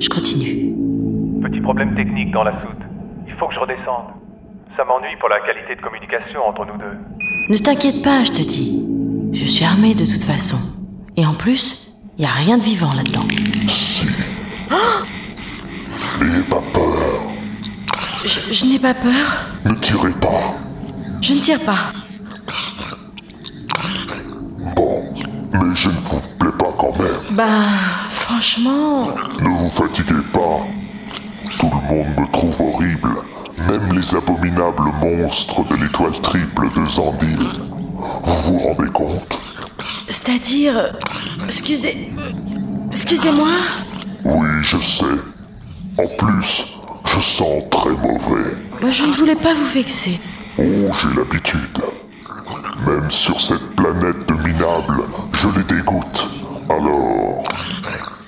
[0.00, 0.72] Je continue.
[1.42, 2.82] Petit problème technique dans la soute.
[3.28, 4.08] Il faut que je redescende.
[4.74, 6.96] Ça m'ennuie pour la qualité de communication entre nous deux.
[7.50, 8.82] Ne t'inquiète pas, je te dis.
[9.32, 10.56] Je suis armée de toute façon.
[11.18, 13.28] Et en plus, il n'y a rien de vivant là-dedans.
[13.68, 14.06] Si.
[16.22, 17.34] N'ayez pas peur.
[18.24, 19.53] Je, je n'ai pas peur.
[19.94, 20.56] Ne tirez pas.
[21.20, 21.78] Je ne tire pas.
[24.74, 25.04] Bon,
[25.52, 27.20] mais je ne vous plais pas quand même.
[27.30, 27.68] Bah,
[28.10, 29.06] franchement.
[29.40, 30.66] Ne vous fatiguez pas.
[31.60, 33.10] Tout le monde me trouve horrible.
[33.68, 37.38] Même les abominables monstres de l'étoile triple de Zandil.
[38.24, 39.38] Vous vous rendez compte?
[40.08, 40.96] C'est-à-dire.
[41.44, 42.12] Excusez.
[42.90, 43.48] Excusez-moi?
[44.24, 45.04] Oui, je sais.
[45.98, 46.73] En plus,
[47.14, 48.56] je sens très mauvais.
[48.80, 50.20] Moi, je ne voulais pas vous vexer.
[50.58, 51.78] Oh, j'ai l'habitude.
[52.86, 56.28] Même sur cette planète de minables, je les dégoûte.
[56.68, 57.44] Alors,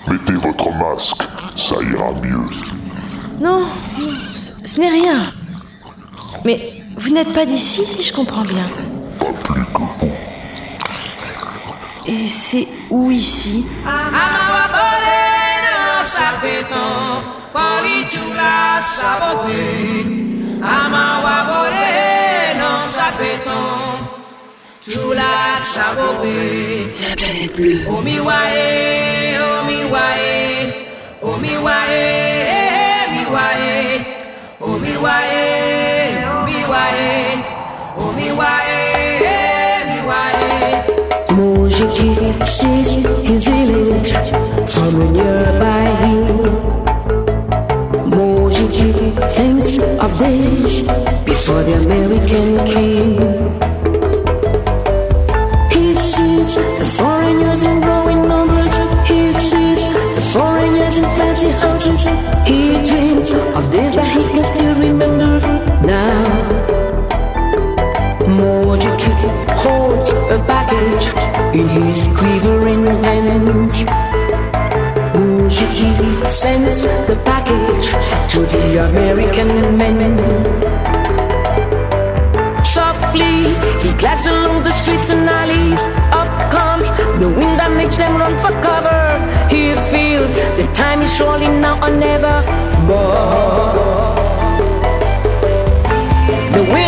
[0.08, 1.22] mettez votre masque,
[1.56, 2.46] ça ira mieux.
[3.40, 3.66] Non,
[4.64, 5.32] ce n'est rien.
[6.44, 8.66] Mais vous n'êtes pas d'ici, si je comprends bien.
[9.18, 10.12] Pas plus que vous.
[12.06, 13.66] Et c'est où ici?
[17.56, 19.60] Polichula sabokwe
[20.76, 21.88] Amawa bore
[22.58, 23.96] non sapeton
[24.86, 25.32] Chula
[25.72, 26.36] sabokwe
[27.08, 27.80] La planète bleue.
[27.96, 28.66] Omiwae,
[29.56, 30.32] omiwae
[31.22, 32.04] Omiwae,
[33.12, 33.72] miwae
[34.60, 35.44] Omiwae,
[36.36, 37.08] omiwae
[38.04, 38.80] Omiwae,
[39.88, 40.44] miwae
[41.36, 42.10] Mojiki
[42.44, 42.88] sees
[43.26, 44.12] his village
[44.72, 46.15] From a nearby hill.
[49.36, 50.78] Thinks of days
[51.24, 53.18] before the American came.
[55.76, 58.72] He sees the foreigners in growing numbers.
[59.06, 59.80] He sees
[60.16, 62.00] the foreigners in fancy houses.
[62.48, 63.26] He dreams
[63.58, 65.40] of days that he can still remember
[65.84, 66.66] now.
[68.38, 69.12] Mojiki
[69.62, 71.06] holds a baggage
[71.60, 74.25] in his quivering hands.
[75.76, 77.88] Mujiki sends the package
[78.32, 80.16] to the American men.
[82.64, 85.80] Softly, he glides along the streets and alleys.
[86.12, 86.86] Up comes
[87.20, 89.02] the wind that makes them run for cover.
[89.50, 92.42] He feels the time is surely now or never.
[92.88, 94.16] But
[96.54, 96.85] the wind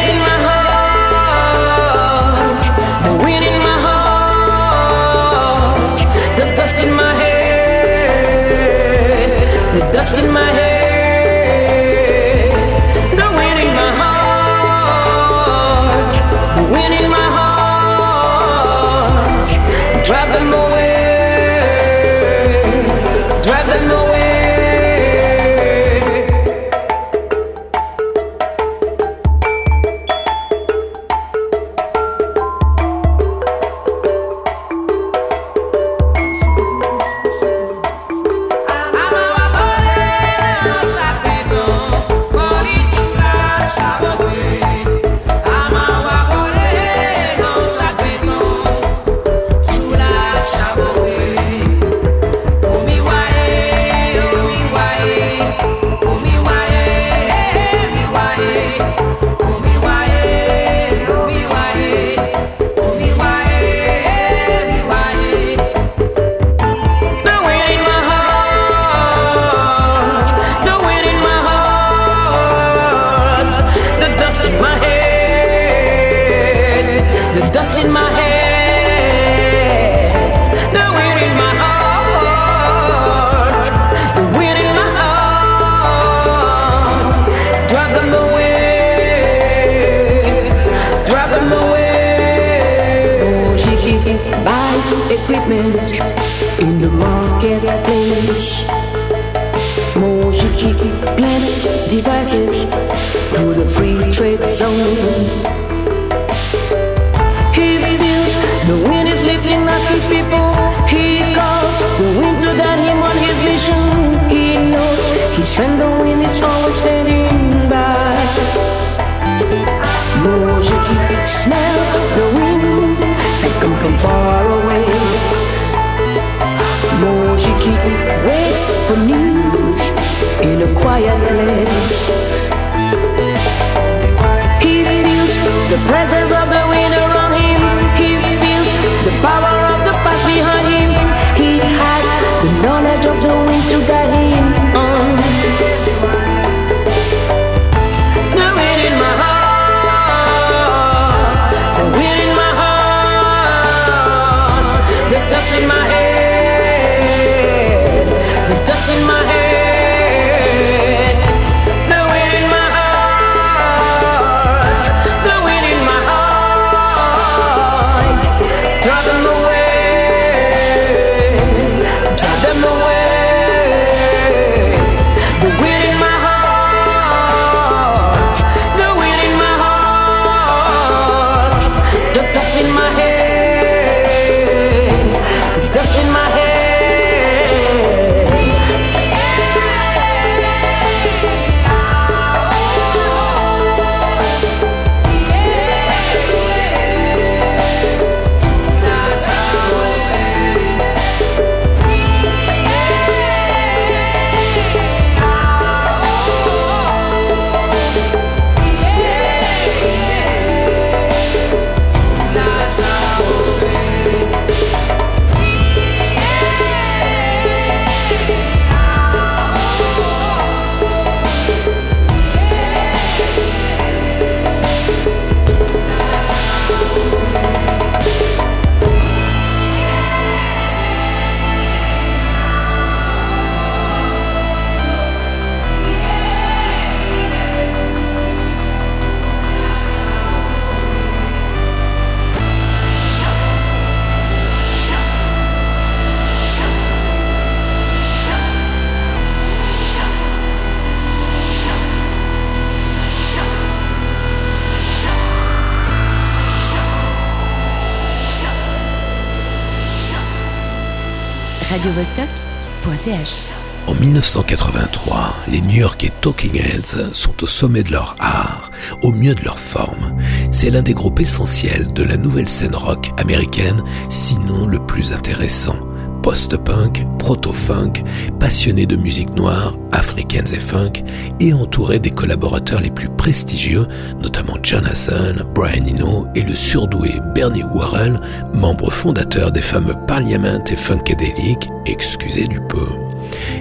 [263.87, 268.73] En 1983, les New Yorkais Talking Heads sont au sommet de leur art,
[269.03, 270.17] au mieux de leur forme.
[270.51, 275.88] C'est l'un des groupes essentiels de la nouvelle scène rock américaine, sinon le plus intéressant
[276.29, 278.05] post-punk, proto-funk,
[278.39, 281.03] passionné de musique noire, africaine et funk,
[281.41, 283.87] et entouré des collaborateurs les plus prestigieux,
[284.21, 288.21] notamment Jonathan, Brian Eno et le surdoué Bernie Worrell,
[288.53, 292.87] membre fondateur des fameux Parliament et Funkadelic, excusez du peu.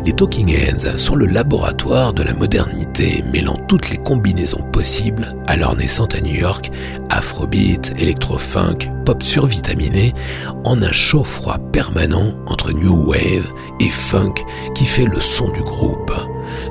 [0.05, 5.75] Les Talking Heads sont le laboratoire de la modernité, mêlant toutes les combinaisons possibles, alors
[5.75, 6.71] naissantes à New York,
[7.09, 10.13] afrobeat, électro-funk, pop survitaminé,
[10.63, 13.47] en un chaud-froid permanent entre new wave
[13.79, 14.35] et funk
[14.75, 16.13] qui fait le son du groupe.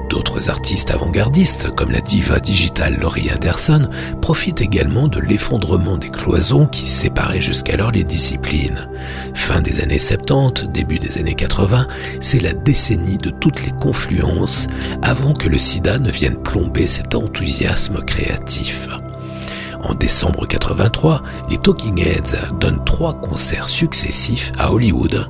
[0.08, 3.88] D'autres artistes avant-gardistes, comme la diva digitale Laurie Anderson,
[4.20, 8.88] profitent également de l'effondrement des cloisons qui séparaient jusqu'alors les disciplines.
[9.34, 11.86] Fin des années 70, début des années 80,
[12.20, 14.66] c'est la décennie de toutes les confluences
[15.02, 18.88] avant que le sida ne vienne plomber cet enthousiasme créatif.
[19.82, 25.28] En décembre 83, les Talking Heads donnent trois concerts successifs à Hollywood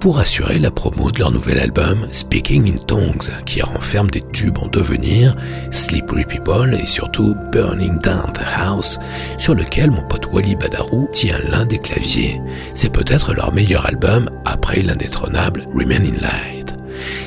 [0.00, 4.58] pour assurer la promo de leur nouvel album Speaking in Tongues, qui renferme des tubes
[4.58, 5.34] en devenir,
[5.70, 8.98] Slippery People et surtout Burning Down the House,
[9.38, 12.40] sur lequel mon pote Wally Badarou tient l'un des claviers.
[12.74, 16.74] C'est peut-être leur meilleur album après l'indétrônable Remain in Light.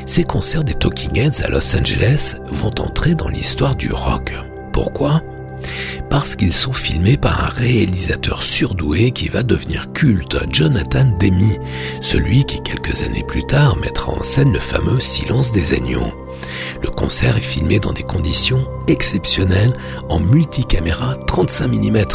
[0.05, 4.33] Ces concerts des Talking Heads à Los Angeles vont entrer dans l'histoire du rock.
[4.71, 5.21] Pourquoi?
[6.09, 11.57] Parce qu'ils sont filmés par un réalisateur surdoué qui va devenir culte, Jonathan Demi,
[12.01, 16.13] celui qui quelques années plus tard mettra en scène le fameux Silence des agneaux.
[16.81, 19.75] Le concert est filmé dans des conditions exceptionnelles
[20.09, 22.05] en multicaméra 35 mm,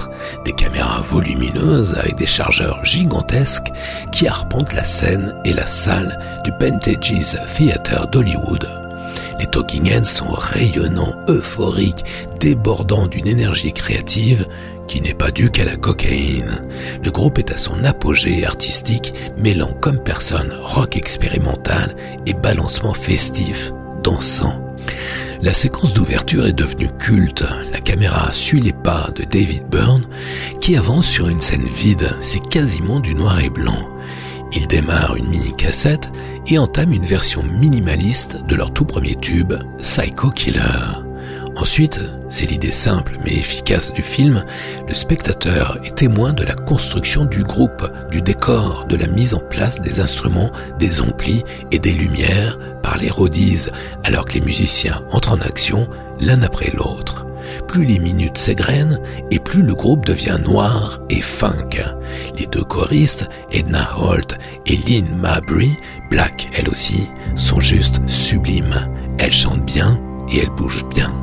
[0.44, 3.70] des caméras volumineuses avec des chargeurs gigantesques
[4.12, 8.81] qui arpentent la scène et la salle du Pentages Theatre d'Hollywood
[9.42, 12.04] les Talking sont rayonnants, euphoriques,
[12.38, 14.46] débordants d'une énergie créative
[14.86, 16.62] qui n'est pas due qu'à la cocaïne.
[17.02, 23.72] Le groupe est à son apogée artistique, mêlant comme personne rock expérimental et balancement festif,
[24.04, 24.76] dansant.
[25.42, 27.44] La séquence d'ouverture est devenue culte.
[27.72, 30.06] La caméra suit les pas de David Byrne
[30.60, 33.88] qui avance sur une scène vide, c'est quasiment du noir et blanc.
[34.54, 36.12] Il démarre une mini-cassette
[36.46, 41.02] et entame une version minimaliste de leur tout premier tube, Psycho Killer.
[41.56, 42.00] Ensuite,
[42.30, 44.44] c'est l'idée simple mais efficace du film,
[44.88, 49.38] le spectateur est témoin de la construction du groupe, du décor, de la mise en
[49.38, 53.68] place des instruments, des amplis et des lumières par les rodies,
[54.02, 55.88] alors que les musiciens entrent en action
[56.20, 57.26] l'un après l'autre
[57.72, 59.00] plus les minutes s'égrènent
[59.30, 61.70] et plus le groupe devient noir et funk.
[62.38, 65.70] Les deux choristes, Edna Holt et Lynn Mabry,
[66.10, 68.76] Black elle aussi, sont juste sublimes.
[69.18, 69.98] Elles chantent bien
[70.30, 71.14] et elles bougent bien.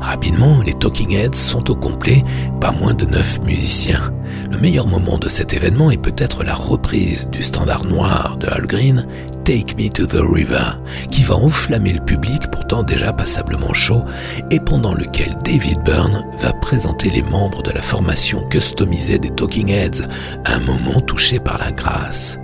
[0.00, 2.24] Rapidement, les Talking Heads sont au complet,
[2.60, 4.12] pas moins de neuf musiciens.
[4.50, 8.66] Le meilleur moment de cet événement est peut-être la reprise du standard noir de Al
[8.66, 9.06] Green,
[9.44, 10.78] Take Me to the River,
[11.10, 14.02] qui va enflammer le public pourtant déjà passablement chaud
[14.50, 19.70] et pendant lequel David Byrne va présenter les membres de la formation customisée des Talking
[19.70, 20.02] Heads,
[20.44, 22.38] un moment touché par la grâce.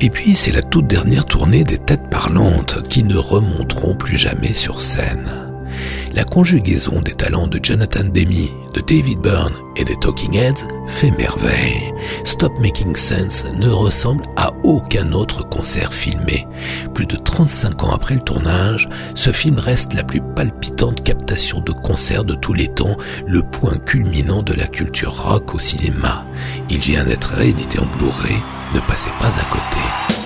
[0.00, 4.52] Et puis c'est la toute dernière tournée des têtes parlantes qui ne remonteront plus jamais
[4.52, 5.47] sur scène.
[6.18, 11.12] La conjugaison des talents de Jonathan Demi, de David Byrne et des Talking Heads fait
[11.12, 11.94] merveille.
[12.24, 16.44] Stop Making Sense ne ressemble à aucun autre concert filmé.
[16.92, 21.70] Plus de 35 ans après le tournage, ce film reste la plus palpitante captation de
[21.70, 26.26] concert de tous les temps, le point culminant de la culture rock au cinéma.
[26.68, 28.42] Il vient d'être réédité en Blu-ray,
[28.74, 30.17] ne passez pas à côté.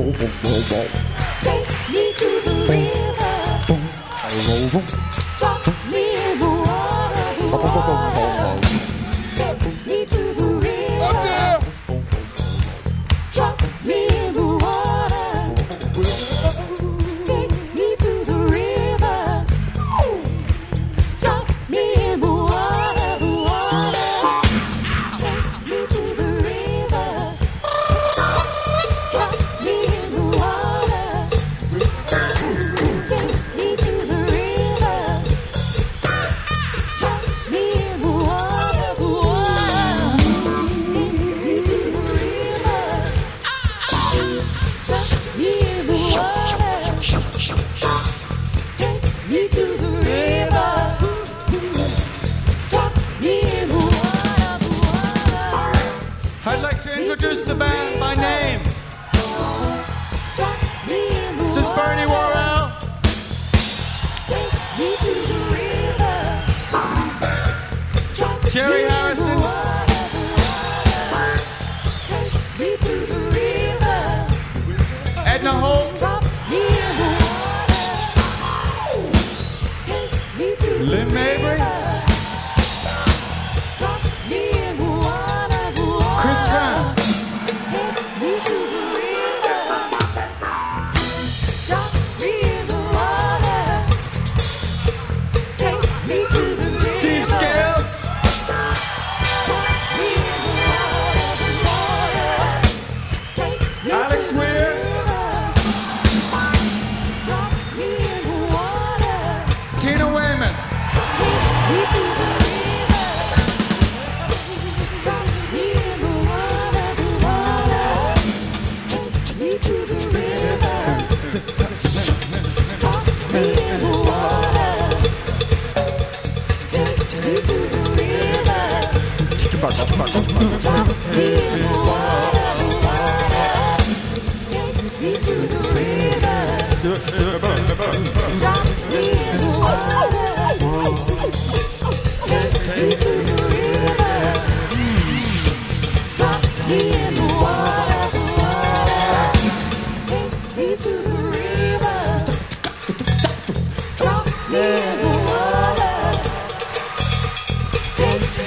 [0.00, 1.09] bộ bộ bộ bộ.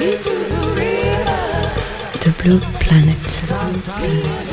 [0.03, 0.19] The
[2.43, 4.52] Blue Planet.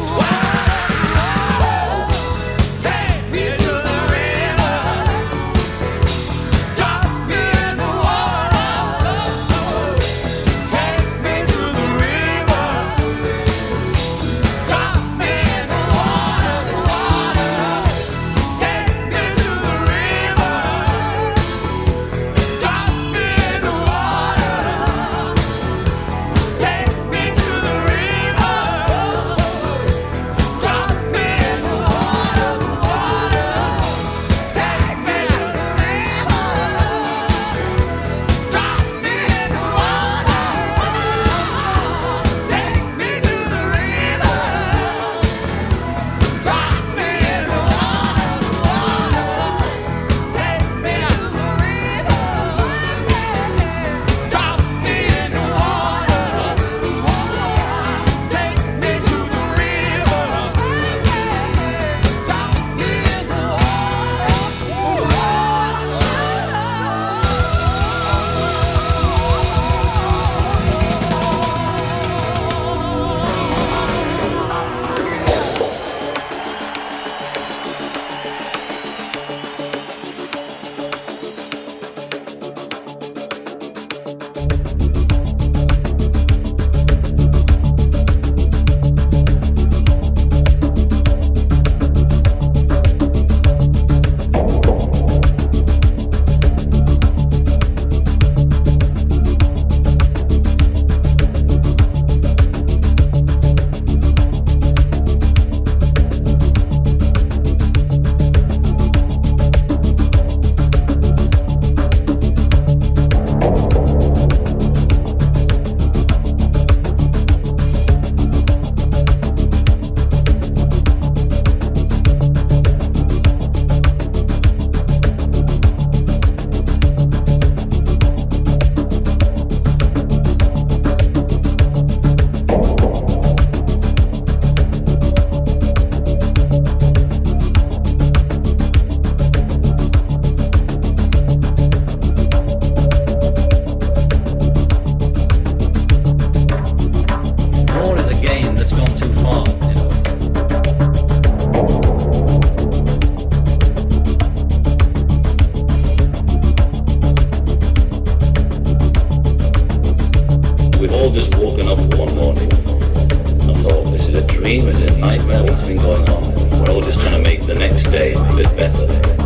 [160.80, 164.92] We've all just woken up one morning and thought, this is a dream, is it
[164.92, 166.58] a nightmare, what's been going on?
[166.58, 169.19] We're all just trying to make the next day a bit better.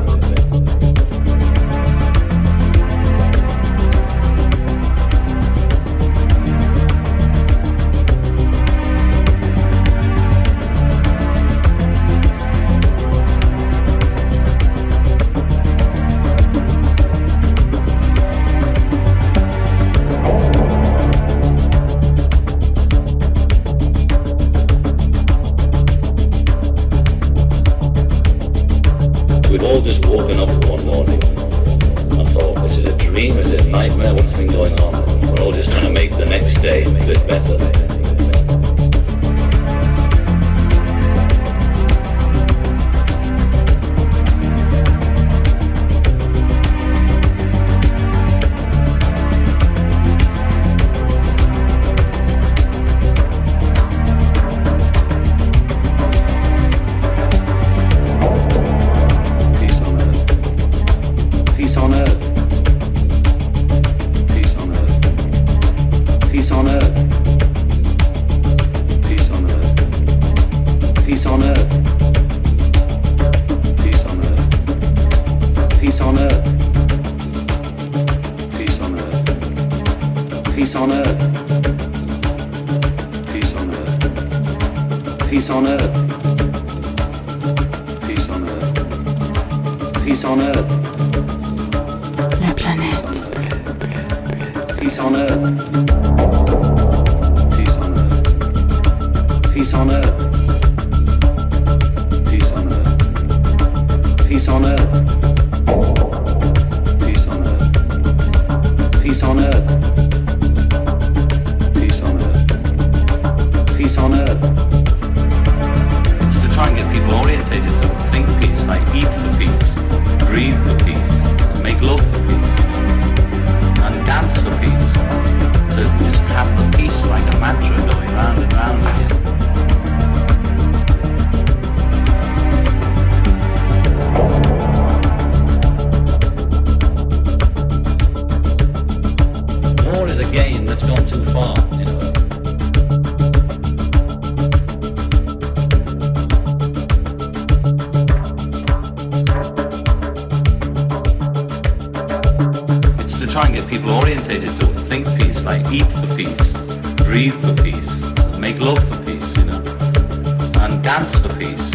[160.84, 161.70] dance for peace,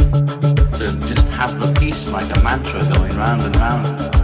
[0.78, 4.19] to just have the peace like a mantra going round and round.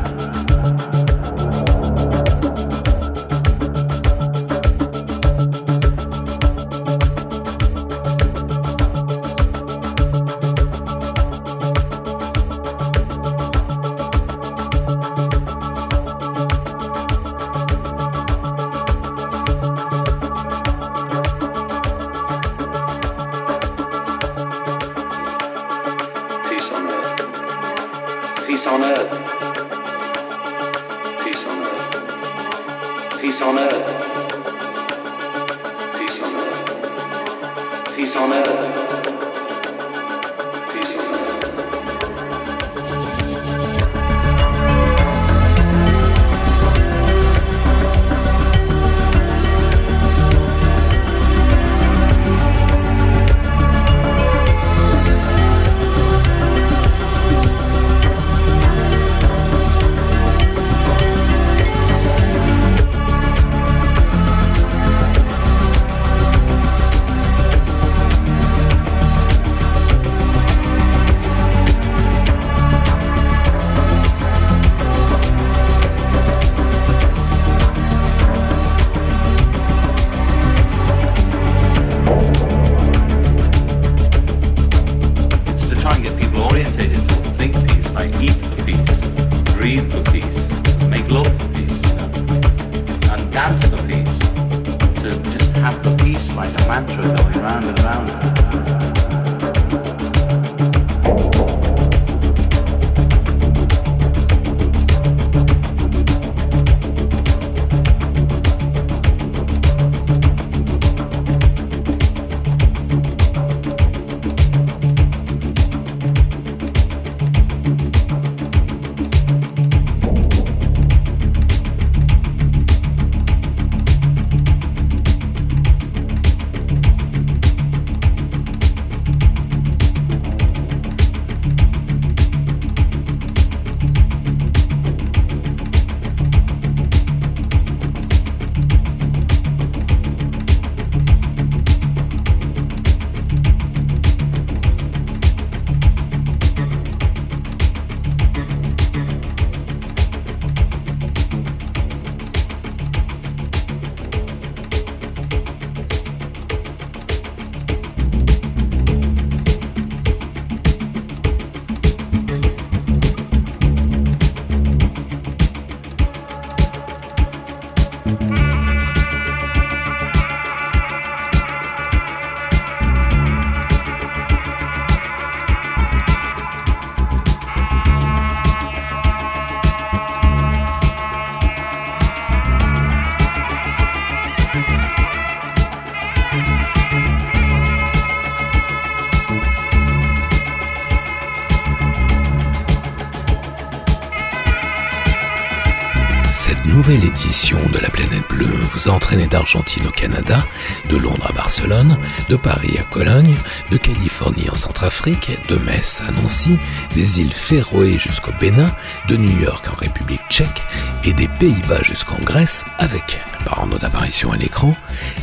[199.06, 200.44] Entraîné d'Argentine au Canada,
[200.90, 203.36] de Londres à Barcelone, de Paris à Cologne,
[203.70, 206.58] de Californie en Centrafrique, de Metz à Nancy,
[206.96, 208.72] des îles Féroé jusqu'au Bénin,
[209.08, 210.64] de New York en République tchèque
[211.04, 214.76] et des Pays-Bas jusqu'en Grèce avec, par notre apparition à l'écran,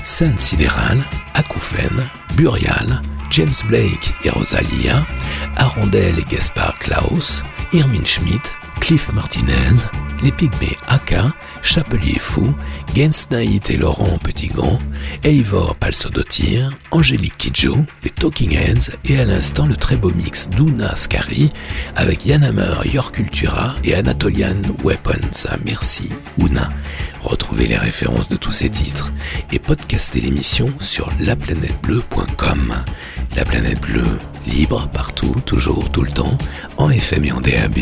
[0.05, 1.03] scène sidérale,
[1.35, 5.05] acouphènes, burial, James Blake et Rosalia,
[5.57, 7.43] Arondel et Gaspard Klaus,
[7.73, 9.89] Irmin Schmidt, Cliff Martinez,
[10.23, 11.33] les Pygmées Aka,
[11.63, 12.55] Chapelier Fou,
[12.95, 14.79] Gensnaït et Laurent Petit-Gant,
[15.25, 20.95] Eivor Palsodotir, Angélique Kidjo, les Talking Heads et à l'instant le très beau mix d'Una
[20.97, 21.49] Skari
[21.97, 25.49] avec Yanhammer, Your Cultura et Anatolian Weapons.
[25.65, 26.09] Merci
[26.39, 26.69] Una.
[27.23, 29.13] Retrouvez les références de tous ces titres
[29.53, 32.75] et podcastez l'émission sur laplanètebleu.com.
[33.35, 36.37] La planète bleue, libre partout, toujours, tout le temps,
[36.77, 37.79] en FM et en DAB,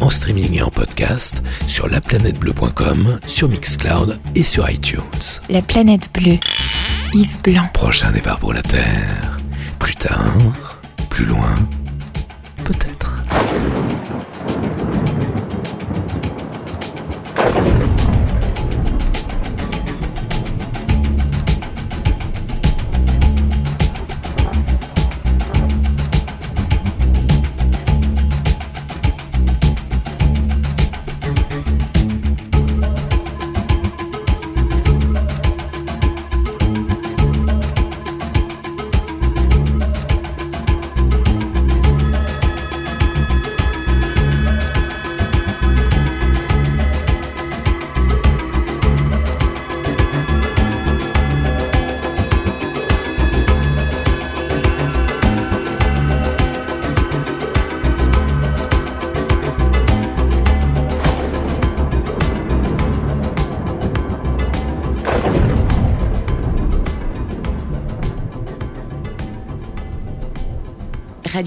[0.00, 5.00] en streaming et en podcast, sur laplanètebleu.com, sur Mixcloud et sur iTunes.
[5.48, 6.38] La planète bleue,
[7.14, 7.68] Yves Blanc.
[7.72, 9.38] Prochain départ pour la Terre.
[9.78, 10.36] Plus tard,
[11.08, 11.54] plus loin,
[12.64, 13.24] peut-être.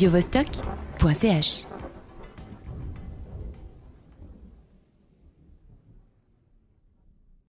[0.04, 1.73] radiovostok.ch